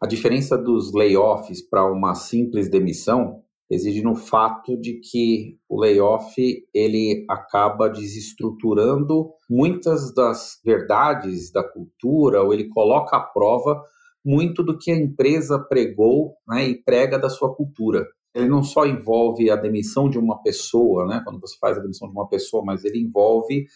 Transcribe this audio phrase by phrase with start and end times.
[0.00, 6.34] A diferença dos layoffs para uma simples demissão reside no fato de que o layoff
[6.72, 13.82] ele acaba desestruturando muitas das verdades da cultura, ou ele coloca à prova
[14.24, 18.06] muito do que a empresa pregou né, e prega da sua cultura.
[18.34, 22.08] Ele não só envolve a demissão de uma pessoa, né, quando você faz a demissão
[22.08, 23.66] de uma pessoa, mas ele envolve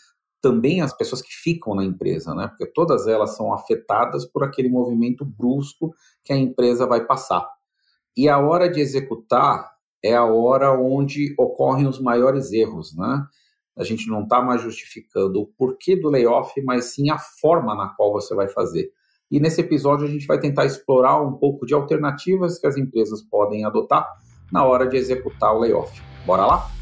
[0.42, 4.68] também as pessoas que ficam na empresa, né, porque todas elas são afetadas por aquele
[4.68, 7.48] movimento brusco que a empresa vai passar.
[8.16, 9.70] E a hora de executar
[10.04, 13.24] é a hora onde ocorrem os maiores erros, né?
[13.74, 17.88] A gente não está mais justificando o porquê do layoff, mas sim a forma na
[17.88, 18.90] qual você vai fazer.
[19.30, 23.22] E nesse episódio a gente vai tentar explorar um pouco de alternativas que as empresas
[23.22, 24.06] podem adotar
[24.52, 26.02] na hora de executar o layoff.
[26.26, 26.81] Bora lá?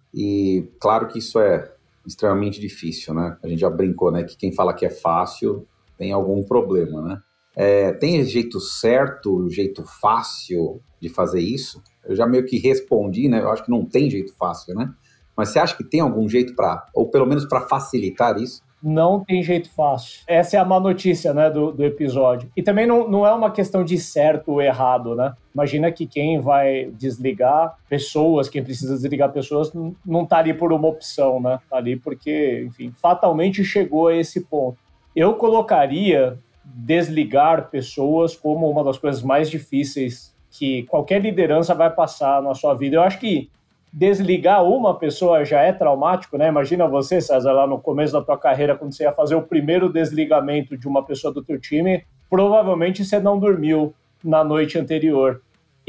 [0.13, 1.71] E claro que isso é
[2.05, 3.37] extremamente difícil, né?
[3.43, 4.23] A gente já brincou, né?
[4.23, 7.21] Que quem fala que é fácil tem algum problema, né?
[7.55, 11.81] É, tem jeito certo, jeito fácil de fazer isso?
[12.05, 13.41] Eu já meio que respondi, né?
[13.41, 14.93] Eu acho que não tem jeito fácil, né?
[15.35, 18.61] Mas você acha que tem algum jeito para, ou pelo menos para facilitar isso?
[18.81, 20.21] Não tem jeito fácil.
[20.27, 22.51] Essa é a má notícia né, do, do episódio.
[22.55, 25.33] E também não, não é uma questão de certo ou errado, né?
[25.53, 29.71] Imagina que quem vai desligar pessoas, quem precisa desligar pessoas,
[30.05, 31.59] não está ali por uma opção, né?
[31.63, 34.77] Está ali porque, enfim, fatalmente chegou a esse ponto.
[35.15, 42.41] Eu colocaria desligar pessoas como uma das coisas mais difíceis que qualquer liderança vai passar
[42.41, 42.95] na sua vida.
[42.95, 43.49] Eu acho que
[43.91, 46.47] desligar uma pessoa já é traumático, né?
[46.47, 49.91] Imagina você, César, lá no começo da tua carreira, quando você ia fazer o primeiro
[49.91, 53.93] desligamento de uma pessoa do teu time, provavelmente você não dormiu
[54.23, 55.41] na noite anterior.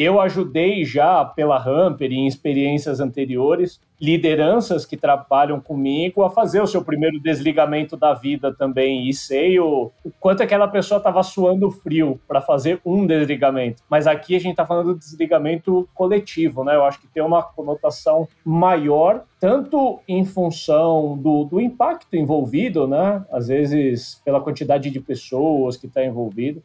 [0.03, 6.67] Eu ajudei já pela Hamper em experiências anteriores lideranças que trabalham comigo a fazer o
[6.67, 11.71] seu primeiro desligamento da vida também e sei o, o quanto aquela pessoa estava suando
[11.71, 13.81] frio para fazer um desligamento.
[13.89, 16.75] Mas aqui a gente está falando de desligamento coletivo, né?
[16.75, 23.25] Eu acho que tem uma conotação maior, tanto em função do, do impacto envolvido, né?
[23.31, 26.61] Às vezes pela quantidade de pessoas que está envolvido,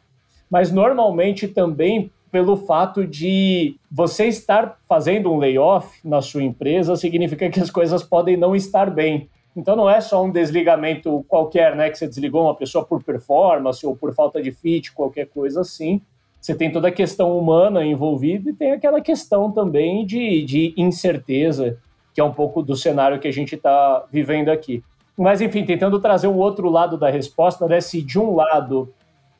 [0.50, 7.48] mas normalmente também pelo fato de você estar fazendo um layoff na sua empresa significa
[7.48, 9.28] que as coisas podem não estar bem.
[9.56, 13.84] Então não é só um desligamento qualquer, né, que você desligou uma pessoa por performance
[13.84, 16.00] ou por falta de fit, qualquer coisa assim.
[16.40, 21.78] Você tem toda a questão humana envolvida e tem aquela questão também de, de incerteza,
[22.14, 24.84] que é um pouco do cenário que a gente está vivendo aqui.
[25.16, 27.80] Mas, enfim, tentando trazer o outro lado da resposta, né?
[27.80, 28.94] Se de um lado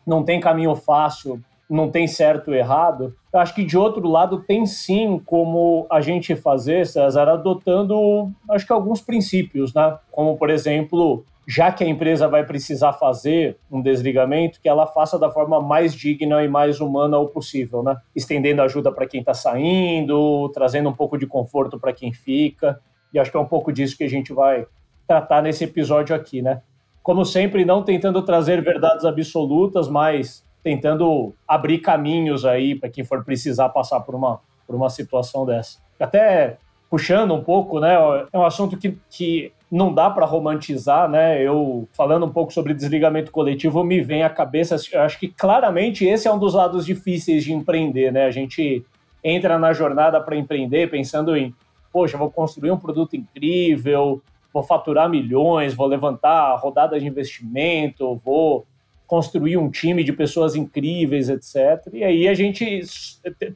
[0.05, 3.15] não tem caminho fácil não tem certo ou errado.
[3.33, 8.67] Eu acho que de outro lado tem sim como a gente fazer, César, adotando acho
[8.67, 9.99] que alguns princípios, né?
[10.11, 15.19] Como por exemplo, já que a empresa vai precisar fazer um desligamento, que ela faça
[15.19, 17.97] da forma mais digna e mais humana o possível, né?
[18.15, 22.81] Estendendo ajuda para quem está saindo, trazendo um pouco de conforto para quem fica.
[23.12, 24.67] E acho que é um pouco disso que a gente vai
[25.06, 26.61] tratar nesse episódio aqui, né?
[27.03, 33.24] Como sempre, não tentando trazer verdades absolutas, mas tentando abrir caminhos aí para quem for
[33.24, 35.78] precisar passar por uma, por uma situação dessa.
[35.99, 36.58] Até
[36.90, 37.94] puxando um pouco, né?
[38.32, 41.40] É um assunto que, que não dá para romantizar, né?
[41.43, 46.26] Eu falando um pouco sobre desligamento coletivo, me vem à cabeça, acho que claramente esse
[46.26, 48.25] é um dos lados difíceis de empreender, né?
[48.25, 48.84] A gente
[49.22, 51.54] entra na jornada para empreender pensando em,
[51.93, 54.22] poxa, vou construir um produto incrível,
[54.52, 58.66] vou faturar milhões, vou levantar rodada de investimento, vou
[59.08, 61.88] construir um time de pessoas incríveis, etc.
[61.94, 62.82] E aí a gente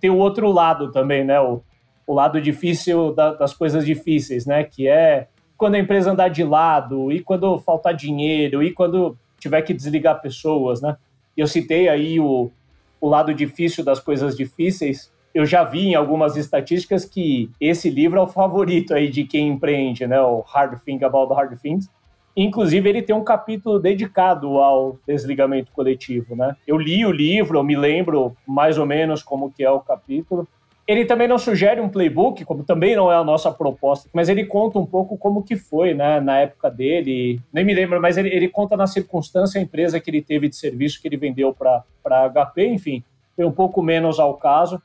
[0.01, 1.39] tem o outro lado também, né?
[1.39, 1.63] O,
[2.07, 4.65] o lado difícil da, das coisas difíceis, né?
[4.65, 5.29] Que é
[5.59, 10.23] quando a empresa andar de lado, e quando faltar dinheiro, e quando tiver que desligar
[10.23, 10.97] pessoas, né?
[11.37, 12.51] Eu citei aí o,
[12.99, 18.19] o lado difícil das coisas difíceis, eu já vi em algumas estatísticas que esse livro
[18.19, 20.21] é o favorito aí de quem empreende, né?
[20.21, 21.91] O Hard Thing About Hard Things.
[22.37, 26.57] Inclusive, ele tem um capítulo dedicado ao desligamento coletivo, né?
[26.67, 30.49] Eu li o livro, eu me lembro mais ou menos como que é o capítulo.
[30.87, 34.45] Ele também não sugere um playbook, como também não é a nossa proposta, mas ele
[34.45, 37.41] conta um pouco como que foi, né, na época dele.
[37.53, 40.57] Nem me lembro, mas ele, ele conta na circunstância a empresa que ele teve de
[40.57, 41.85] serviço que ele vendeu para
[42.29, 43.05] HP, enfim,
[43.37, 44.83] foi um pouco menos ao caso.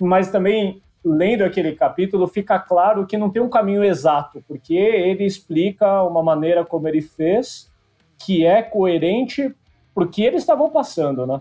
[0.00, 5.24] Mas também lendo aquele capítulo, fica claro que não tem um caminho exato, porque ele
[5.24, 7.70] explica uma maneira como ele fez
[8.18, 9.54] que é coerente
[9.94, 11.40] para o que eles estavam passando, né?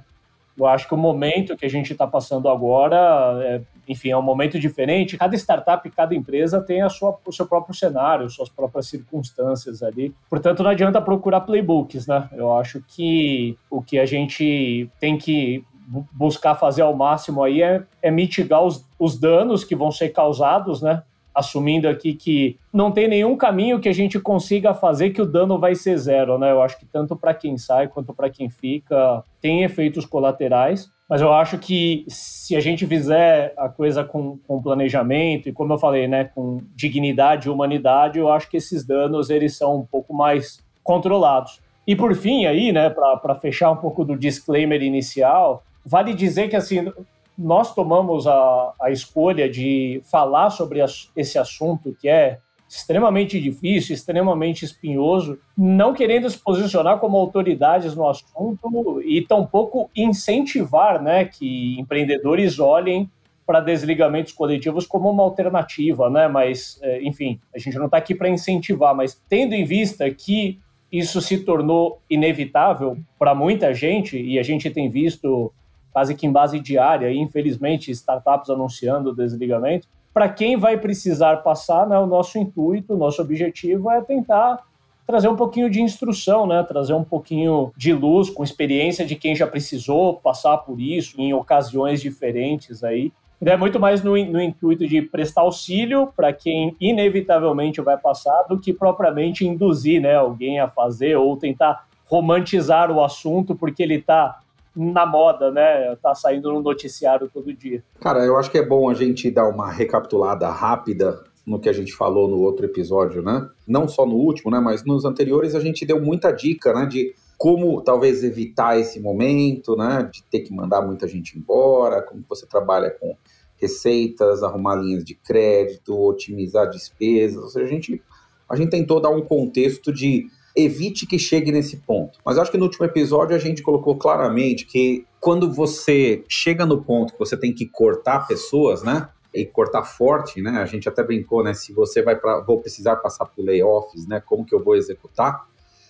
[0.56, 4.22] Eu acho que o momento que a gente está passando agora, é, enfim, é um
[4.22, 5.18] momento diferente.
[5.18, 10.14] Cada startup, cada empresa tem a sua, o seu próprio cenário, suas próprias circunstâncias ali.
[10.30, 12.30] Portanto, não adianta procurar playbooks, né?
[12.34, 15.66] Eu acho que o que a gente tem que
[16.12, 20.82] buscar fazer ao máximo aí é, é mitigar os, os danos que vão ser causados,
[20.82, 21.04] né?
[21.34, 25.58] Assumindo aqui que não tem nenhum caminho que a gente consiga fazer que o dano
[25.58, 26.52] vai ser zero, né?
[26.52, 31.22] Eu acho que tanto para quem sai quanto para quem fica tem efeitos colaterais, mas
[31.22, 35.78] eu acho que se a gente fizer a coisa com, com planejamento e, como eu
[35.78, 40.14] falei, né, com dignidade e humanidade, eu acho que esses danos eles são um pouco
[40.14, 41.62] mais controlados.
[41.86, 46.56] E por fim, aí, né, para fechar um pouco do disclaimer inicial, Vale dizer que
[46.56, 46.92] assim
[47.38, 50.80] nós tomamos a, a escolha de falar sobre
[51.16, 52.40] esse assunto que é
[52.70, 61.02] extremamente difícil, extremamente espinhoso, não querendo se posicionar como autoridades no assunto e tampouco incentivar
[61.02, 63.10] né, que empreendedores olhem
[63.46, 66.28] para desligamentos coletivos como uma alternativa, né?
[66.28, 70.60] Mas, é, enfim, a gente não está aqui para incentivar, mas tendo em vista que
[70.92, 75.52] isso se tornou inevitável para muita gente, e a gente tem visto
[75.94, 79.88] quase que em base diária, e infelizmente startups anunciando o desligamento.
[80.14, 84.60] Para quem vai precisar passar, né, o nosso intuito, o nosso objetivo é tentar
[85.06, 89.36] trazer um pouquinho de instrução, né, trazer um pouquinho de luz com experiência de quem
[89.36, 93.12] já precisou passar por isso em ocasiões diferentes aí.
[93.46, 98.58] É muito mais no, no intuito de prestar auxílio para quem inevitavelmente vai passar do
[98.58, 104.40] que propriamente induzir né, alguém a fazer ou tentar romantizar o assunto porque ele está
[104.76, 105.96] na moda, né?
[106.02, 107.84] Tá saindo no noticiário todo dia.
[108.00, 111.74] Cara, eu acho que é bom a gente dar uma recapitulada rápida no que a
[111.74, 113.48] gente falou no outro episódio, né?
[113.68, 114.60] Não só no último, né?
[114.60, 116.86] Mas nos anteriores a gente deu muita dica, né?
[116.86, 120.10] De como talvez evitar esse momento, né?
[120.12, 123.16] De ter que mandar muita gente embora, como você trabalha com
[123.58, 127.44] receitas, arrumar linhas de crédito, otimizar despesas.
[127.44, 128.02] Ou seja, a gente,
[128.50, 132.20] a gente tentou dar um contexto de evite que chegue nesse ponto.
[132.26, 136.82] Mas acho que no último episódio a gente colocou claramente que quando você chega no
[136.82, 139.10] ponto que você tem que cortar pessoas, né?
[139.34, 140.60] E cortar forte, né?
[140.62, 141.54] A gente até brincou, né?
[141.54, 144.20] Se você vai para, vou precisar passar por layoffs, né?
[144.20, 145.48] Como que eu vou executar?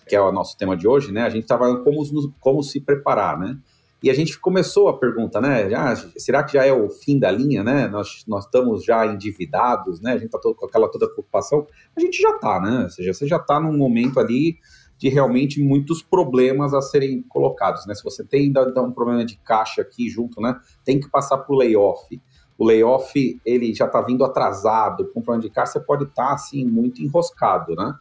[0.08, 1.24] Que é o nosso tema de hoje, né?
[1.24, 2.02] A gente estava como,
[2.40, 3.58] como se preparar, né?
[4.04, 5.70] E a gente começou a pergunta, né?
[5.70, 7.88] Já, será que já é o fim da linha, né?
[7.88, 10.12] Nós, nós estamos já endividados, né?
[10.12, 11.66] A gente está com aquela toda preocupação.
[11.96, 12.84] A gente já está, né?
[12.84, 14.58] Ou seja, você já está num momento ali
[14.98, 17.96] de realmente muitos problemas a serem colocados, né?
[17.96, 20.60] Se você tem ainda um problema de caixa aqui junto, né?
[20.84, 22.22] Tem que passar por layoff.
[22.58, 26.34] O layoff, ele já está vindo atrasado, com problema de caixa, você pode estar, tá,
[26.34, 27.94] assim, muito enroscado, né?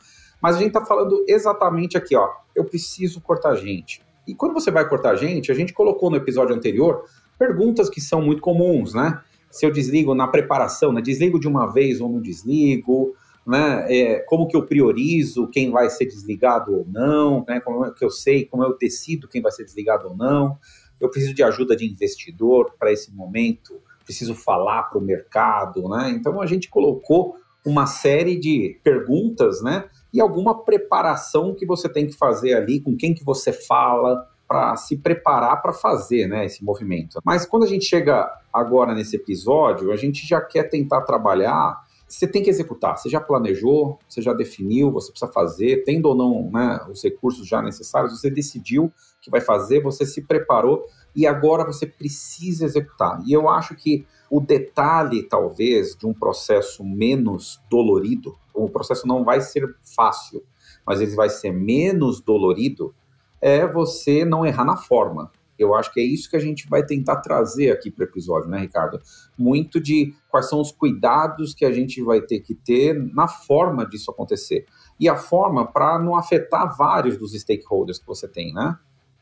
[0.42, 2.28] Mas a gente está falando exatamente aqui, ó.
[2.56, 6.16] Eu preciso cortar gente e quando você vai cortar a gente, a gente colocou no
[6.16, 7.04] episódio anterior
[7.38, 9.20] perguntas que são muito comuns, né?
[9.50, 11.00] Se eu desligo na preparação, né?
[11.00, 13.14] Desligo de uma vez ou não desligo,
[13.46, 13.86] né?
[13.88, 17.60] É, como que eu priorizo quem vai ser desligado ou não, né?
[17.60, 20.56] Como é que eu sei, como eu decido quem vai ser desligado ou não.
[21.00, 26.10] Eu preciso de ajuda de investidor para esse momento, preciso falar para o mercado, né?
[26.10, 29.84] Então a gente colocou uma série de perguntas, né?
[30.12, 34.76] E alguma preparação que você tem que fazer ali, com quem que você fala, para
[34.76, 37.18] se preparar para fazer né, esse movimento.
[37.24, 41.80] Mas quando a gente chega agora nesse episódio, a gente já quer tentar trabalhar.
[42.06, 46.14] Você tem que executar, você já planejou, você já definiu, você precisa fazer, tendo ou
[46.14, 48.92] não né, os recursos já necessários, você decidiu
[49.22, 53.22] que vai fazer, você se preparou e agora você precisa executar.
[53.26, 59.24] E eu acho que o detalhe, talvez, de um processo menos dolorido, o processo não
[59.24, 60.42] vai ser fácil,
[60.86, 62.94] mas ele vai ser menos dolorido,
[63.40, 65.30] é você não errar na forma.
[65.58, 68.48] Eu acho que é isso que a gente vai tentar trazer aqui para o episódio,
[68.48, 69.00] né, Ricardo?
[69.38, 73.86] Muito de quais são os cuidados que a gente vai ter que ter na forma
[73.86, 74.66] disso acontecer.
[74.98, 78.76] E a forma para não afetar vários dos stakeholders que você tem, né?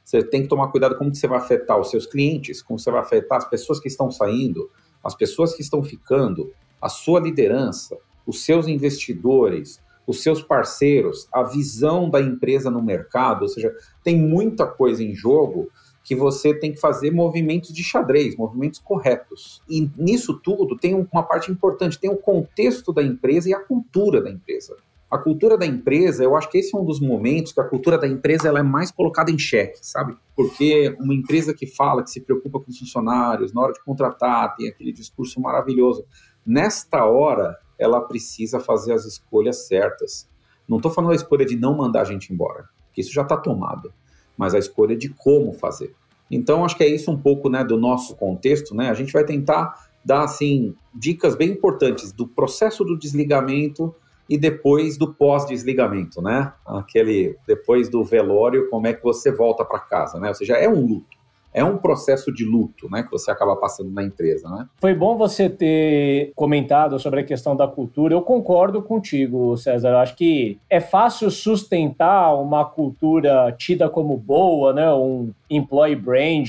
[0.04, 2.90] Você tem que tomar cuidado como que você vai afetar os seus clientes, como você
[2.90, 4.70] vai afetar as pessoas que estão saindo,
[5.04, 11.42] as pessoas que estão ficando, a sua liderança, os seus investidores, os seus parceiros, a
[11.42, 15.68] visão da empresa no mercado, ou seja, tem muita coisa em jogo
[16.02, 19.62] que você tem que fazer movimentos de xadrez, movimentos corretos.
[19.68, 24.20] E nisso tudo tem uma parte importante, tem o contexto da empresa e a cultura
[24.20, 24.76] da empresa.
[25.10, 27.98] A cultura da empresa, eu acho que esse é um dos momentos que a cultura
[27.98, 30.16] da empresa ela é mais colocada em xeque, sabe?
[30.36, 34.54] Porque uma empresa que fala, que se preocupa com os funcionários, na hora de contratar,
[34.54, 36.04] tem aquele discurso maravilhoso.
[36.46, 40.28] Nesta hora, ela precisa fazer as escolhas certas.
[40.68, 43.36] Não estou falando a escolha de não mandar a gente embora, que isso já está
[43.36, 43.92] tomado,
[44.38, 45.92] mas a escolha de como fazer.
[46.30, 48.76] Então, acho que é isso um pouco né, do nosso contexto.
[48.76, 48.88] Né?
[48.88, 53.92] A gente vai tentar dar assim, dicas bem importantes do processo do desligamento
[54.30, 56.52] e depois do pós-desligamento, né?
[56.64, 60.28] Aquele depois do velório, como é que você volta para casa, né?
[60.28, 61.20] Ou seja, é um luto
[61.52, 64.68] é um processo de luto, né, que você acaba passando na empresa, né?
[64.80, 68.14] Foi bom você ter comentado sobre a questão da cultura.
[68.14, 69.88] Eu concordo contigo, César.
[69.88, 76.48] Eu acho que é fácil sustentar uma cultura tida como boa, né, um employee brand,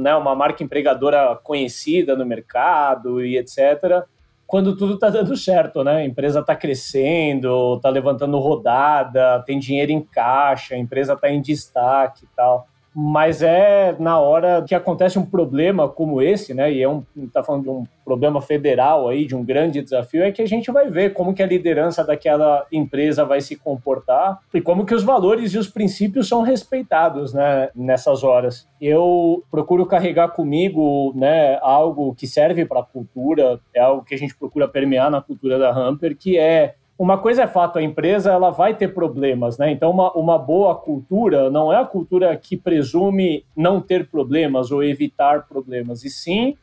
[0.00, 4.04] né, uma marca empregadora conhecida no mercado e etc.
[4.50, 5.98] Quando tudo está dando certo, né?
[5.98, 11.40] A empresa está crescendo, está levantando rodada, tem dinheiro em caixa, a empresa está em
[11.40, 16.72] destaque e tal mas é na hora que acontece um problema como esse, né?
[16.72, 20.32] E é um tá falando de um problema federal aí, de um grande desafio, é
[20.32, 24.60] que a gente vai ver como que a liderança daquela empresa vai se comportar e
[24.60, 27.68] como que os valores e os princípios são respeitados, né?
[27.74, 31.58] Nessas horas, eu procuro carregar comigo, né?
[31.62, 35.58] Algo que serve para a cultura, é algo que a gente procura permear na cultura
[35.58, 39.72] da Hamper, que é uma coisa é fato, a empresa ela vai ter problemas, né?
[39.72, 44.84] Então, uma, uma boa cultura não é a cultura que presume não ter problemas ou
[44.84, 46.58] evitar problemas, e sim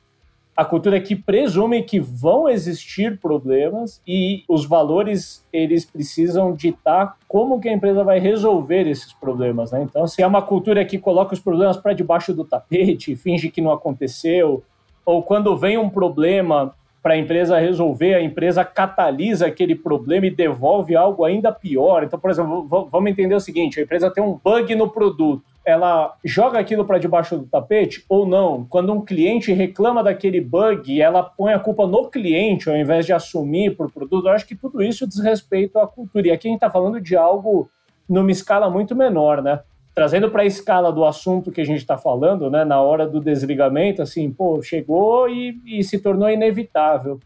[0.55, 7.59] a cultura que presume que vão existir problemas e os valores eles precisam ditar como
[7.59, 9.81] que a empresa vai resolver esses problemas, né?
[9.81, 13.61] Então, se é uma cultura que coloca os problemas para debaixo do tapete, finge que
[13.61, 14.63] não aconteceu,
[15.03, 16.75] ou quando vem um problema
[17.07, 22.03] para a empresa resolver, a empresa catalisa aquele problema e devolve algo ainda pior.
[22.03, 25.41] Então, por exemplo, vamos entender o seguinte: a empresa tem um bug no produto.
[25.65, 28.65] Ela joga aquilo para debaixo do tapete ou não?
[28.65, 33.13] Quando um cliente reclama daquele bug, ela põe a culpa no cliente ao invés de
[33.13, 34.27] assumir para o produto.
[34.27, 36.27] Eu acho que tudo isso diz respeito à cultura.
[36.27, 37.69] E aqui a gente está falando de algo
[38.07, 39.61] numa escala muito menor, né?
[39.97, 43.19] Trazendo para a escala do assunto que a gente está falando, né, na hora do
[43.19, 47.19] desligamento, assim, pô, chegou e, e, se tornou inevitável.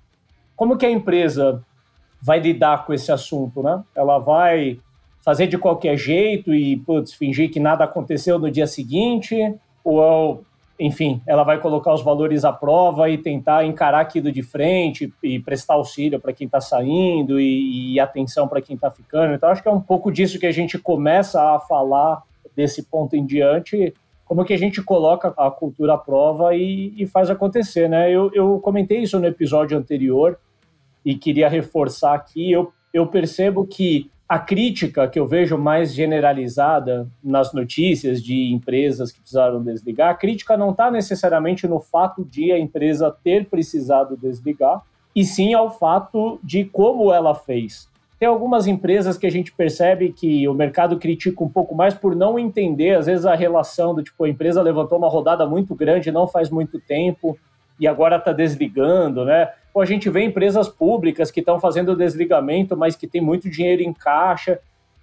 [0.56, 1.62] Como que a empresa
[2.22, 3.84] vai lidar com esse assunto, né?
[3.94, 4.80] Ela vai
[5.20, 10.42] fazer de qualquer jeito e, putz, fingir que nada aconteceu no dia seguinte, ou,
[10.80, 15.42] enfim, ela vai colocar os valores à prova e tentar encarar aquilo de frente e
[15.42, 19.34] prestar auxílio para quem está saindo e, e atenção para quem está ficando.
[19.34, 22.24] Então, acho que é um pouco disso que a gente começa a falar
[22.56, 23.94] desse ponto em diante,
[24.26, 28.10] como que a gente coloca a cultura à prova e, e faz acontecer, né?
[28.10, 30.40] Eu, eu comentei isso no episódio anterior
[31.04, 32.50] e queria reforçar aqui.
[32.52, 39.12] Eu, eu percebo que a crítica que eu vejo mais generalizada nas notícias de empresas
[39.12, 44.16] que precisaram desligar, a crítica não está necessariamente no fato de a empresa ter precisado
[44.16, 44.82] desligar,
[45.14, 47.91] e sim ao fato de como ela fez.
[48.22, 52.16] Tem algumas empresas que a gente percebe que o mercado critica um pouco mais por
[52.16, 56.12] não entender, às vezes, a relação do tipo, a empresa levantou uma rodada muito grande
[56.12, 57.36] não faz muito tempo
[57.80, 59.50] e agora está desligando, né?
[59.74, 63.82] Ou a gente vê empresas públicas que estão fazendo desligamento, mas que tem muito dinheiro
[63.82, 64.60] em caixa,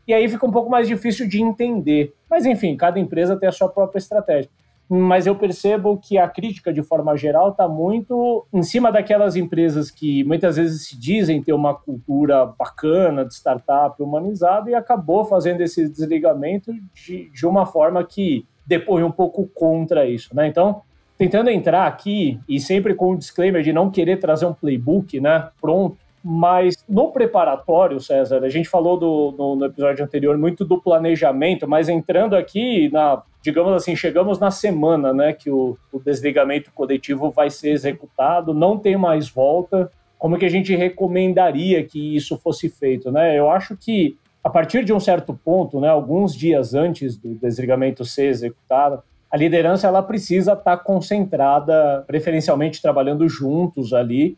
[0.06, 2.14] e aí fica um pouco mais difícil de entender.
[2.30, 4.48] Mas enfim, cada empresa tem a sua própria estratégia
[4.88, 9.90] mas eu percebo que a crítica, de forma geral, está muito em cima daquelas empresas
[9.90, 15.60] que muitas vezes se dizem ter uma cultura bacana de startup humanizada e acabou fazendo
[15.60, 20.46] esse desligamento de, de uma forma que depõe um pouco contra isso, né?
[20.46, 20.82] Então,
[21.18, 25.48] tentando entrar aqui e sempre com o disclaimer de não querer trazer um playbook, né,
[25.60, 30.80] pronto, mas no preparatório, César, a gente falou do, no, no, episódio anterior muito do
[30.80, 36.70] planejamento, mas entrando aqui na, digamos assim, chegamos na semana, né, que o, o desligamento
[36.72, 39.90] coletivo vai ser executado, não tem mais volta.
[40.18, 43.38] Como que a gente recomendaria que isso fosse feito, né?
[43.38, 48.04] Eu acho que a partir de um certo ponto, né, alguns dias antes do desligamento
[48.04, 54.36] ser executado, a liderança ela precisa estar concentrada, preferencialmente trabalhando juntos ali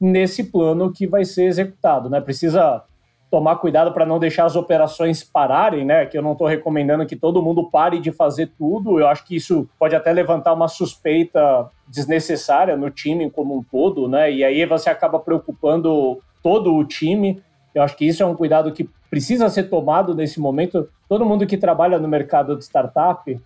[0.00, 2.20] nesse plano que vai ser executado, né?
[2.20, 2.82] Precisa
[3.30, 6.04] tomar cuidado para não deixar as operações pararem, né?
[6.04, 8.98] Que eu não estou recomendando que todo mundo pare de fazer tudo.
[8.98, 14.08] Eu acho que isso pode até levantar uma suspeita desnecessária no time como um todo,
[14.08, 14.32] né?
[14.32, 17.40] E aí você acaba preocupando todo o time.
[17.72, 20.88] Eu acho que isso é um cuidado que precisa ser tomado nesse momento.
[21.08, 23.40] Todo mundo que trabalha no mercado de startup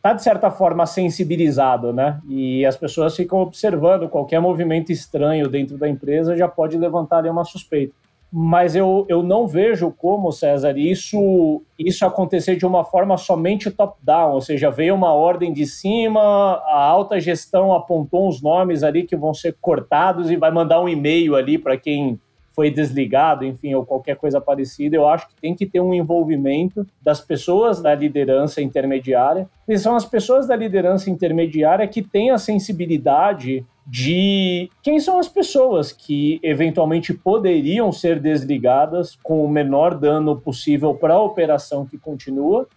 [0.00, 2.18] está, de certa forma, sensibilizado, né?
[2.26, 7.28] E as pessoas ficam observando qualquer movimento estranho dentro da empresa já pode levantar ali
[7.28, 7.92] uma suspeita
[8.32, 14.34] mas eu, eu não vejo como, César, isso, isso acontecer de uma forma somente top-down,
[14.34, 19.16] ou seja, veio uma ordem de cima, a alta gestão apontou os nomes ali que
[19.16, 23.84] vão ser cortados e vai mandar um e-mail ali para quem foi desligado, enfim, ou
[23.84, 24.96] qualquer coisa parecida.
[24.96, 29.94] Eu acho que tem que ter um envolvimento das pessoas da liderança intermediária, e são
[29.94, 36.38] as pessoas da liderança intermediária que têm a sensibilidade de quem são as pessoas que
[36.42, 42.68] eventualmente poderiam ser desligadas com o menor dano possível para a operação que continua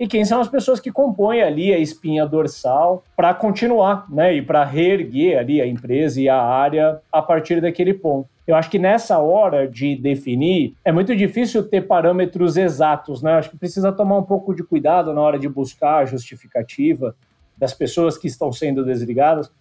[0.00, 4.42] e quem são as pessoas que compõem ali a espinha dorsal para continuar, né, e
[4.42, 8.28] para reerguer ali a empresa e a área a partir daquele ponto.
[8.48, 13.34] Eu acho que nessa hora de definir, é muito difícil ter parâmetros exatos, né?
[13.34, 17.14] Acho que precisa tomar um pouco de cuidado na hora de buscar a justificativa
[17.58, 19.52] das pessoas que estão sendo desligadas,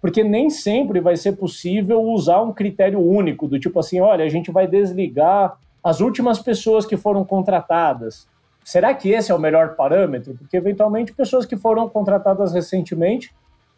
[0.00, 4.28] porque nem sempre vai ser possível usar um critério único, do tipo assim, olha, a
[4.28, 8.28] gente vai desligar as últimas pessoas que foram contratadas.
[8.62, 10.34] Será que esse é o melhor parâmetro?
[10.34, 13.34] Porque, eventualmente, pessoas que foram contratadas recentemente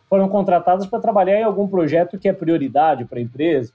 [0.06, 3.72] foram contratadas para trabalhar em algum projeto que é prioridade para a empresa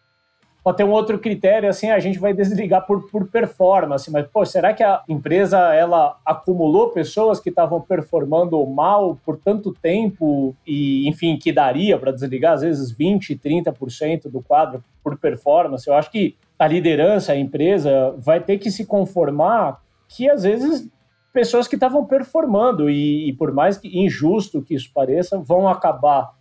[0.65, 4.43] pode ter um outro critério, assim, a gente vai desligar por, por performance, mas, pô,
[4.43, 11.07] será que a empresa, ela acumulou pessoas que estavam performando mal por tanto tempo e,
[11.07, 15.87] enfim, que daria para desligar, às vezes, 20%, 30% do quadro por performance?
[15.87, 19.79] Eu acho que a liderança, a empresa, vai ter que se conformar
[20.09, 20.89] que, às vezes,
[21.31, 26.33] pessoas que estavam performando e, e por mais que injusto que isso pareça, vão acabar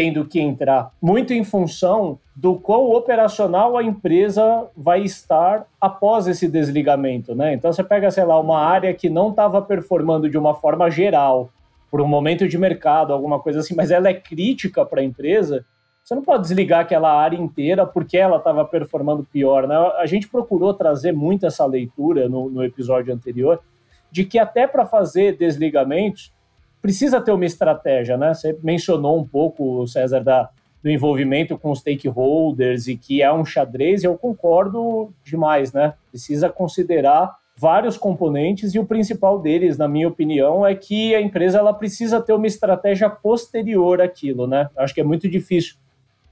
[0.00, 6.48] tendo que entrar muito em função do quão operacional a empresa vai estar após esse
[6.48, 7.52] desligamento, né?
[7.52, 11.50] Então você pega, sei lá, uma área que não estava performando de uma forma geral
[11.90, 15.66] por um momento de mercado, alguma coisa assim, mas ela é crítica para a empresa,
[16.02, 19.76] você não pode desligar aquela área inteira porque ela estava performando pior, né?
[19.98, 23.60] A gente procurou trazer muito essa leitura no, no episódio anterior
[24.10, 26.32] de que até para fazer desligamentos
[26.80, 28.34] precisa ter uma estratégia, né?
[28.34, 30.48] Você mencionou um pouco, César, da,
[30.82, 35.94] do envolvimento com os stakeholders e que é um xadrez, e eu concordo demais, né?
[36.10, 41.58] Precisa considerar vários componentes e o principal deles, na minha opinião, é que a empresa
[41.58, 44.70] ela precisa ter uma estratégia posterior àquilo, né?
[44.76, 45.76] Acho que é muito difícil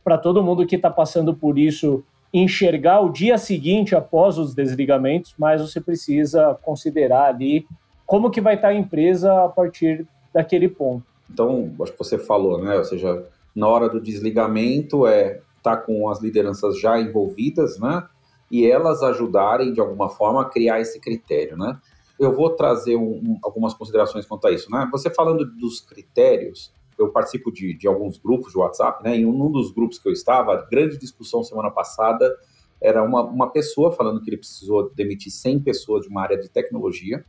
[0.03, 5.35] para todo mundo que está passando por isso enxergar o dia seguinte após os desligamentos,
[5.39, 7.67] mas você precisa considerar ali
[8.07, 10.07] como que vai estar tá a empresa a partir
[10.39, 11.05] daquele ponto.
[11.31, 12.79] Então, acho que você falou, né?
[12.79, 18.07] Ou seja, na hora do desligamento é estar tá com as lideranças já envolvidas, né?
[18.51, 21.79] E elas ajudarem de alguma forma a criar esse critério, né?
[22.19, 24.89] Eu vou trazer um, um, algumas considerações quanto a isso, né?
[24.93, 29.17] Você falando dos critérios, eu participo de, de alguns grupos de WhatsApp, né?
[29.17, 32.35] Em um dos grupos que eu estava, a grande discussão semana passada
[32.81, 36.49] era uma, uma pessoa falando que ele precisou demitir 100 pessoas de uma área de
[36.49, 37.25] tecnologia,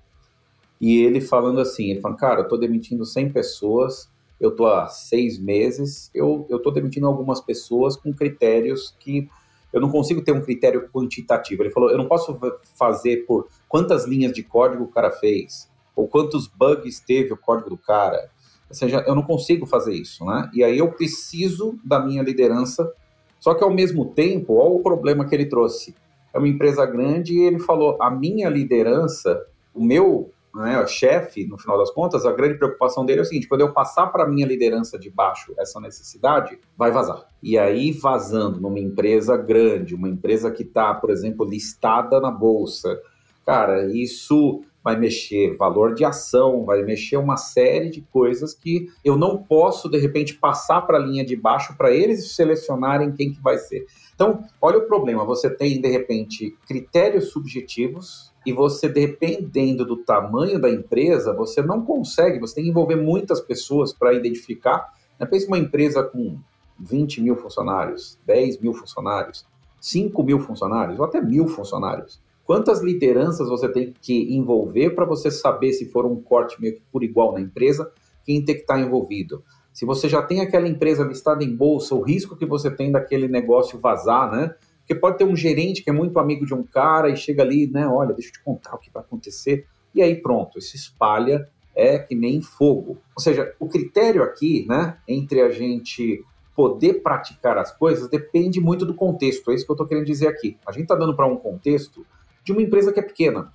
[0.80, 4.88] e ele falando assim, ele falando, cara, eu tô demitindo 100 pessoas, eu tô há
[4.88, 9.28] seis meses, eu, eu tô demitindo algumas pessoas com critérios que
[9.74, 11.62] eu não consigo ter um critério quantitativo.
[11.62, 12.40] Ele falou, eu não posso
[12.76, 17.70] fazer por quantas linhas de código o cara fez, ou quantos bugs teve o código
[17.70, 18.32] do cara.
[18.70, 20.50] Ou seja, eu não consigo fazer isso, né?
[20.54, 22.92] E aí eu preciso da minha liderança,
[23.40, 25.94] só que ao mesmo tempo, olha o problema que ele trouxe.
[26.34, 31.58] É uma empresa grande e ele falou, a minha liderança, o meu né, chefe, no
[31.58, 34.46] final das contas, a grande preocupação dele é o seguinte: quando eu passar para minha
[34.46, 37.28] liderança de baixo essa necessidade, vai vazar.
[37.42, 43.00] E aí, vazando numa empresa grande, uma empresa que está, por exemplo, listada na bolsa,
[43.46, 49.18] cara, isso vai mexer valor de ação, vai mexer uma série de coisas que eu
[49.18, 53.42] não posso, de repente, passar para a linha de baixo para eles selecionarem quem que
[53.42, 53.86] vai ser.
[54.16, 60.60] Então, olha o problema: você tem, de repente, critérios subjetivos e você, dependendo do tamanho
[60.60, 64.94] da empresa, você não consegue, você tem que envolver muitas pessoas para identificar.
[65.20, 65.26] Né?
[65.26, 66.38] Pensa uma empresa com
[66.80, 69.46] 20 mil funcionários, 10 mil funcionários,
[69.82, 72.22] 5 mil funcionários, ou até mil funcionários.
[72.46, 76.82] Quantas lideranças você tem que envolver para você saber se for um corte meio que
[76.92, 77.92] por igual na empresa,
[78.26, 79.44] quem tem que estar tá envolvido?
[79.72, 83.28] Se você já tem aquela empresa listada em bolsa, o risco que você tem daquele
[83.28, 84.56] negócio vazar, né?
[84.90, 87.68] Porque pode ter um gerente que é muito amigo de um cara e chega ali,
[87.68, 87.88] né?
[87.88, 89.68] Olha, deixa eu te contar o que vai acontecer.
[89.94, 92.98] E aí pronto, se espalha é que nem fogo.
[93.16, 96.26] Ou seja, o critério aqui, né, entre a gente
[96.56, 99.52] poder praticar as coisas depende muito do contexto.
[99.52, 100.58] É isso que eu estou querendo dizer aqui.
[100.66, 102.04] A gente está dando para um contexto
[102.44, 103.54] de uma empresa que é pequena.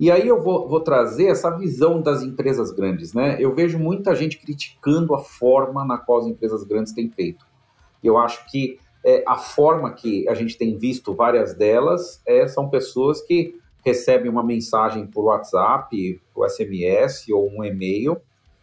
[0.00, 3.36] E aí eu vou, vou, trazer essa visão das empresas grandes, né?
[3.38, 7.44] Eu vejo muita gente criticando a forma na qual as empresas grandes têm feito.
[8.02, 12.68] Eu acho que é, a forma que a gente tem visto várias delas é, são
[12.68, 18.20] pessoas que recebem uma mensagem por WhatsApp, por SMS ou um e-mail,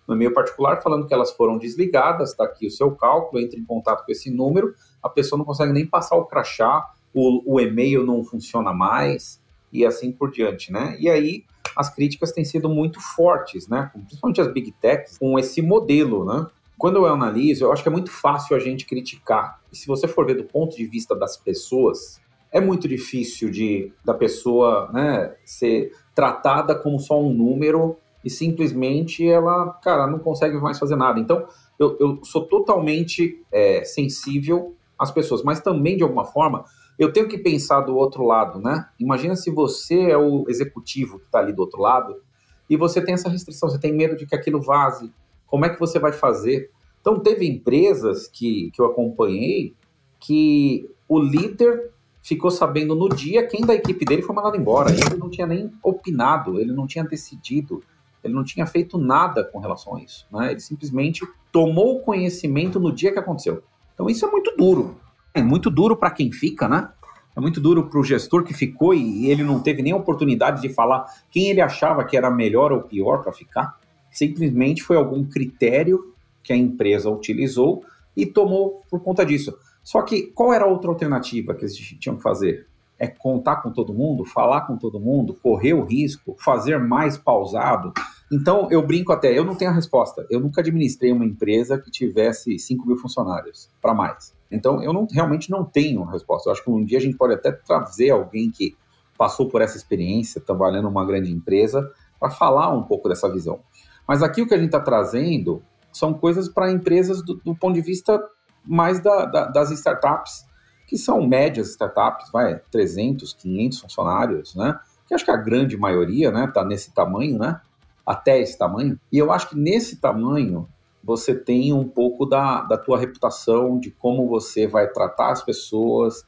[0.08, 3.66] um e-mail particular falando que elas foram desligadas, está aqui o seu cálculo, entre em
[3.66, 4.74] contato com esse número,
[5.04, 9.86] a pessoa não consegue nem passar o crachá, o, o e-mail não funciona mais e
[9.86, 10.96] assim por diante, né?
[11.00, 11.44] E aí
[11.76, 13.92] as críticas têm sido muito fortes, né?
[13.94, 16.48] Principalmente as big techs com esse modelo, né?
[16.78, 19.59] Quando eu analiso, eu acho que é muito fácil a gente criticar.
[19.72, 22.20] E se você for ver do ponto de vista das pessoas,
[22.52, 29.28] é muito difícil de da pessoa né, ser tratada como só um número e simplesmente
[29.28, 31.20] ela, cara, não consegue mais fazer nada.
[31.20, 31.48] Então,
[31.80, 36.66] eu, eu sou totalmente é, sensível às pessoas, mas também, de alguma forma,
[36.98, 38.90] eu tenho que pensar do outro lado, né?
[39.00, 42.22] Imagina se você é o executivo que está ali do outro lado
[42.70, 45.12] e você tem essa restrição, você tem medo de que aquilo vaze.
[45.48, 46.70] Como é que você vai fazer?
[47.10, 49.74] Então, teve empresas que, que eu acompanhei
[50.20, 51.90] que o líder
[52.22, 54.92] ficou sabendo no dia quem da equipe dele foi mandado embora.
[54.92, 57.82] Ele não tinha nem opinado, ele não tinha decidido,
[58.24, 60.28] ele não tinha feito nada com relação a isso.
[60.32, 60.52] Né?
[60.52, 63.64] Ele simplesmente tomou conhecimento no dia que aconteceu.
[63.96, 64.96] Então isso é muito duro.
[65.34, 66.92] É muito duro para quem fica, né?
[67.36, 70.70] É muito duro para o gestor que ficou e ele não teve nem oportunidade de
[70.70, 73.80] falar quem ele achava que era melhor ou pior para ficar.
[74.12, 76.14] Simplesmente foi algum critério
[76.50, 77.84] que a empresa utilizou
[78.18, 79.56] e tomou por conta disso.
[79.84, 82.66] Só que qual era a outra alternativa que eles tinham que fazer?
[82.98, 87.94] É contar com todo mundo, falar com todo mundo, correr o risco, fazer mais pausado.
[88.32, 90.26] Então, eu brinco até, eu não tenho a resposta.
[90.28, 94.36] Eu nunca administrei uma empresa que tivesse 5 mil funcionários para mais.
[94.50, 96.50] Então, eu não, realmente não tenho a resposta.
[96.50, 98.76] Eu acho que um dia a gente pode até trazer alguém que
[99.16, 101.88] passou por essa experiência, trabalhando numa grande empresa,
[102.20, 103.60] para falar um pouco dessa visão.
[104.08, 107.74] Mas aqui o que a gente está trazendo são coisas para empresas do, do ponto
[107.74, 108.22] de vista
[108.66, 110.46] mais da, da, das startups,
[110.88, 114.80] que são médias startups, vai, 300, 500 funcionários, né?
[115.08, 117.60] Que acho que a grande maioria, né, tá nesse tamanho, né?
[118.06, 119.00] Até esse tamanho.
[119.12, 120.68] E eu acho que nesse tamanho
[121.04, 126.26] você tem um pouco da, da tua reputação, de como você vai tratar as pessoas,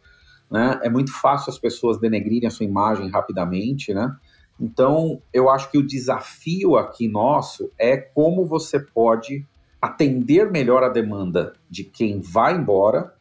[0.50, 0.80] né?
[0.84, 4.16] É muito fácil as pessoas denegrirem a sua imagem rapidamente, né?
[4.62, 9.44] Então, eu acho que o desafio aqui nosso é como você pode
[9.82, 13.12] atender melhor a demanda de quem vai embora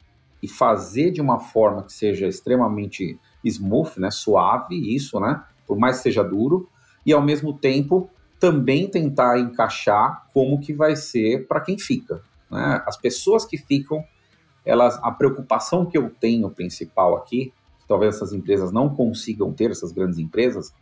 [0.43, 5.97] e fazer de uma forma que seja extremamente smooth, né, suave, isso, né, por mais
[5.97, 6.69] que seja duro,
[7.07, 12.23] e ao mesmo tempo também tentar encaixar como que vai ser para quem fica.
[12.51, 12.83] Né?
[12.87, 14.05] As pessoas que ficam,
[14.63, 17.51] elas, a preocupação que eu tenho principal aqui,
[17.89, 20.75] talvez essas empresas não consigam ter, essas grandes empresas,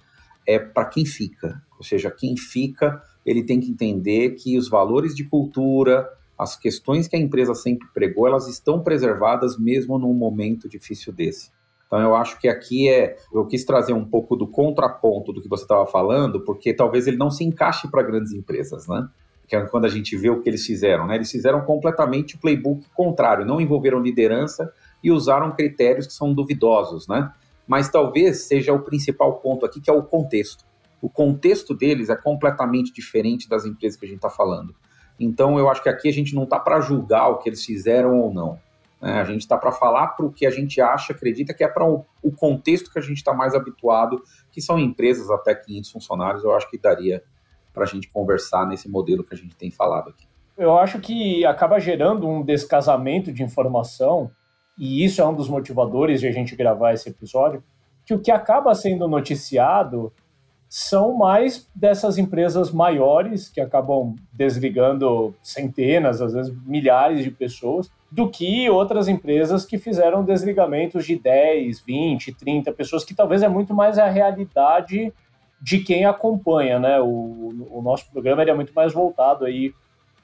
[0.49, 1.63] é para quem fica.
[1.77, 6.09] Ou seja, quem fica ele tem que entender que os valores de cultura,
[6.39, 11.51] as questões que a empresa sempre pregou, elas estão preservadas mesmo num momento difícil desse.
[11.87, 15.49] Então eu acho que aqui é, eu quis trazer um pouco do contraponto do que
[15.49, 19.07] você estava falando, porque talvez ele não se encaixe para grandes empresas, né?
[19.47, 21.17] Que é quando a gente vê o que eles fizeram, né?
[21.17, 27.07] Eles fizeram completamente o playbook contrário, não envolveram liderança e usaram critérios que são duvidosos,
[27.09, 27.31] né?
[27.69, 30.65] Mas talvez seja o principal ponto aqui, que é o contexto
[31.01, 34.75] o contexto deles é completamente diferente das empresas que a gente está falando.
[35.19, 38.19] Então, eu acho que aqui a gente não está para julgar o que eles fizeram
[38.21, 38.59] ou não.
[39.01, 39.21] Né?
[39.21, 41.89] A gente está para falar para o que a gente acha, acredita que é para
[41.89, 46.45] o, o, contexto que a gente está mais habituado, que são empresas até 500 funcionários.
[46.45, 47.23] Eu acho que daria
[47.73, 50.27] para a gente conversar nesse modelo que a gente tem falado aqui.
[50.57, 54.31] Eu acho que acaba gerando um descasamento de informação,
[54.79, 57.63] e isso é um dos motivadores de a gente gravar esse episódio,
[58.07, 60.13] que o que acaba sendo noticiado
[60.69, 68.29] são mais dessas empresas maiores que acabam desligando centenas, às vezes milhares de pessoas, do
[68.29, 73.75] que outras empresas que fizeram desligamentos de 10, 20, 30 pessoas, que talvez é muito
[73.75, 75.13] mais a realidade
[75.61, 77.01] de quem acompanha, né?
[77.01, 79.73] O, o nosso programa é muito mais voltado aí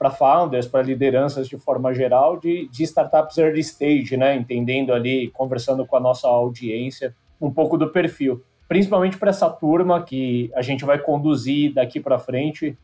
[0.04, 4.36] para founders, para lideranças de forma geral de, de startups early stage, né?
[4.36, 10.02] Entendendo ali, conversando com a nossa audiência um pouco do perfil principalmente para essa turma
[10.02, 12.76] que a gente vai conduzir daqui para frente,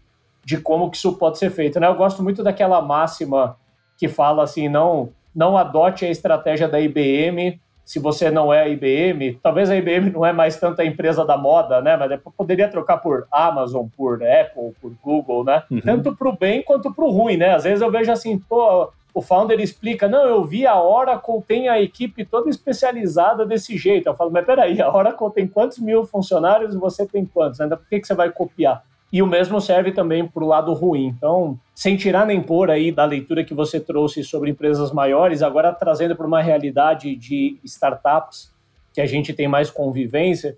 [0.44, 1.80] de como que isso pode ser feito.
[1.80, 1.87] Né?
[1.87, 3.56] Eu gosto muito daquela máxima
[3.96, 8.68] que fala assim, não, não adote a estratégia da IBM se você não é a
[8.68, 11.96] IBM, talvez a IBM não é mais tanta empresa da moda, né?
[11.96, 15.64] Mas poderia trocar por Amazon, por Apple, por Google, né?
[15.68, 15.81] Uhum.
[15.81, 17.53] Tanto para o bem quanto para o ruim, né?
[17.53, 21.68] Às vezes eu vejo assim, pô, o founder explica, não, eu vi a Oracle tem
[21.68, 24.07] a equipe toda especializada desse jeito.
[24.07, 27.61] Eu falo, mas peraí, a Oracle tem quantos mil funcionários e você tem quantos?
[27.61, 28.85] Ainda por que, que você vai copiar?
[29.12, 31.07] E o mesmo serve também para o lado ruim.
[31.07, 35.73] Então, sem tirar nem pôr aí da leitura que você trouxe sobre empresas maiores, agora
[35.73, 38.53] trazendo para uma realidade de startups
[38.92, 40.57] que a gente tem mais convivência,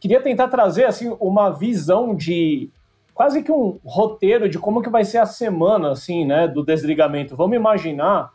[0.00, 2.70] queria tentar trazer assim uma visão de
[3.14, 7.34] quase que um roteiro de como que vai ser a semana assim, né, do desligamento.
[7.34, 8.30] Vamos imaginar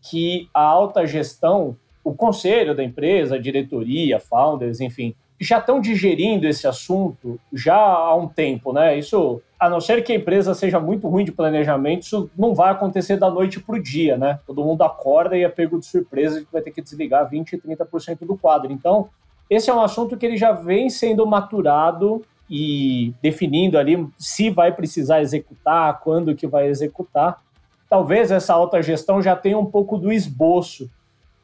[0.00, 6.46] que a alta gestão, o conselho da empresa, a diretoria, founders, enfim, já estão digerindo
[6.46, 8.98] esse assunto já há um tempo, né?
[8.98, 12.70] Isso, a não ser que a empresa seja muito ruim de planejamento, isso não vai
[12.70, 14.38] acontecer da noite para o dia, né?
[14.46, 18.26] Todo mundo acorda e é pego de surpresa que vai ter que desligar 20, 30%
[18.26, 18.70] do quadro.
[18.70, 19.08] Então,
[19.48, 24.72] esse é um assunto que ele já vem sendo maturado e definindo ali se vai
[24.72, 27.40] precisar executar, quando que vai executar.
[27.88, 30.90] Talvez essa alta gestão já tenha um pouco do esboço,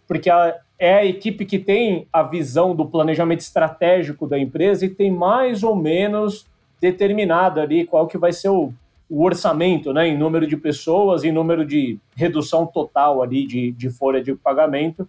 [0.07, 4.91] porque a, é a equipe que tem a visão do planejamento estratégico da empresa e
[4.91, 6.47] tem mais ou menos
[6.81, 8.73] determinado ali qual que vai ser o,
[9.09, 13.89] o orçamento, né, em número de pessoas, em número de redução total ali de, de
[13.89, 15.09] folha de pagamento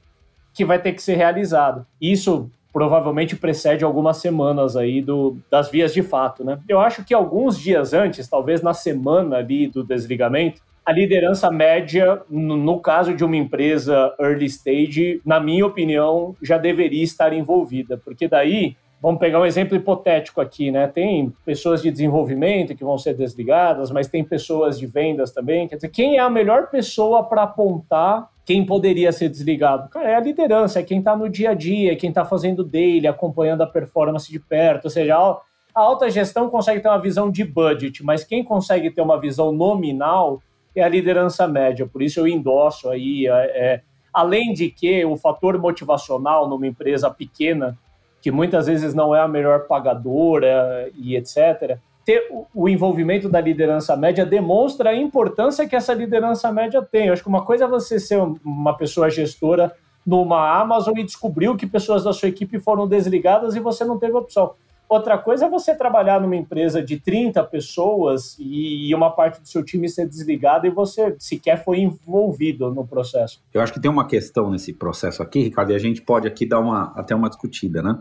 [0.54, 1.86] que vai ter que ser realizado.
[2.02, 6.60] Isso provavelmente precede algumas semanas aí do, das vias de fato, né?
[6.68, 12.22] Eu acho que alguns dias antes, talvez na semana ali do desligamento, a liderança média,
[12.30, 18.26] no caso de uma empresa early stage, na minha opinião, já deveria estar envolvida, porque
[18.26, 20.88] daí Vamos pegar um exemplo hipotético aqui, né?
[20.88, 25.68] Tem pessoas de desenvolvimento que vão ser desligadas, mas tem pessoas de vendas também.
[25.68, 29.88] Quer dizer, quem é a melhor pessoa para apontar quem poderia ser desligado?
[29.90, 32.64] Cara, é a liderança, é quem está no dia a dia, é quem está fazendo
[32.64, 34.86] daily, acompanhando a performance de perto.
[34.86, 39.02] Ou seja, a alta gestão consegue ter uma visão de budget, mas quem consegue ter
[39.02, 40.42] uma visão nominal
[40.80, 41.88] é a liderança média.
[41.88, 43.82] Por isso eu endosso aí, é, é,
[44.14, 47.78] além de que o fator motivacional numa empresa pequena,
[48.22, 53.98] que muitas vezes não é a melhor pagadora e etc., ter o envolvimento da liderança
[53.98, 57.08] média demonstra a importância que essa liderança média tem.
[57.08, 59.74] Eu acho que uma coisa é você ser uma pessoa gestora
[60.06, 64.14] numa Amazon e descobriu que pessoas da sua equipe foram desligadas e você não teve
[64.14, 64.54] opção.
[64.90, 69.64] Outra coisa é você trabalhar numa empresa de 30 pessoas e uma parte do seu
[69.64, 73.42] time ser desligada e você sequer foi envolvido no processo.
[73.54, 76.46] Eu acho que tem uma questão nesse processo aqui, Ricardo, e a gente pode aqui
[76.46, 78.00] dar uma, até uma discutida, né?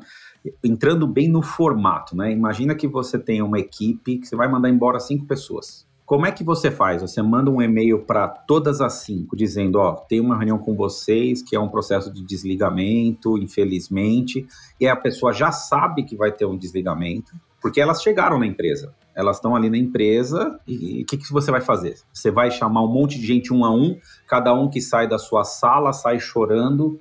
[0.62, 2.31] Entrando bem no formato, né?
[2.31, 5.86] Imagina que você tem uma equipe que você vai mandar embora cinco pessoas.
[6.07, 7.03] Como é que você faz?
[7.03, 11.42] Você manda um e-mail para todas as cinco, dizendo: Ó, tem uma reunião com vocês,
[11.42, 14.47] que é um processo de desligamento, infelizmente,
[14.81, 18.95] e a pessoa já sabe que vai ter um desligamento, porque elas chegaram na empresa.
[19.16, 21.97] Elas estão ali na empresa e o que, que você vai fazer?
[22.12, 25.19] Você vai chamar um monte de gente um a um, cada um que sai da
[25.19, 27.01] sua sala sai chorando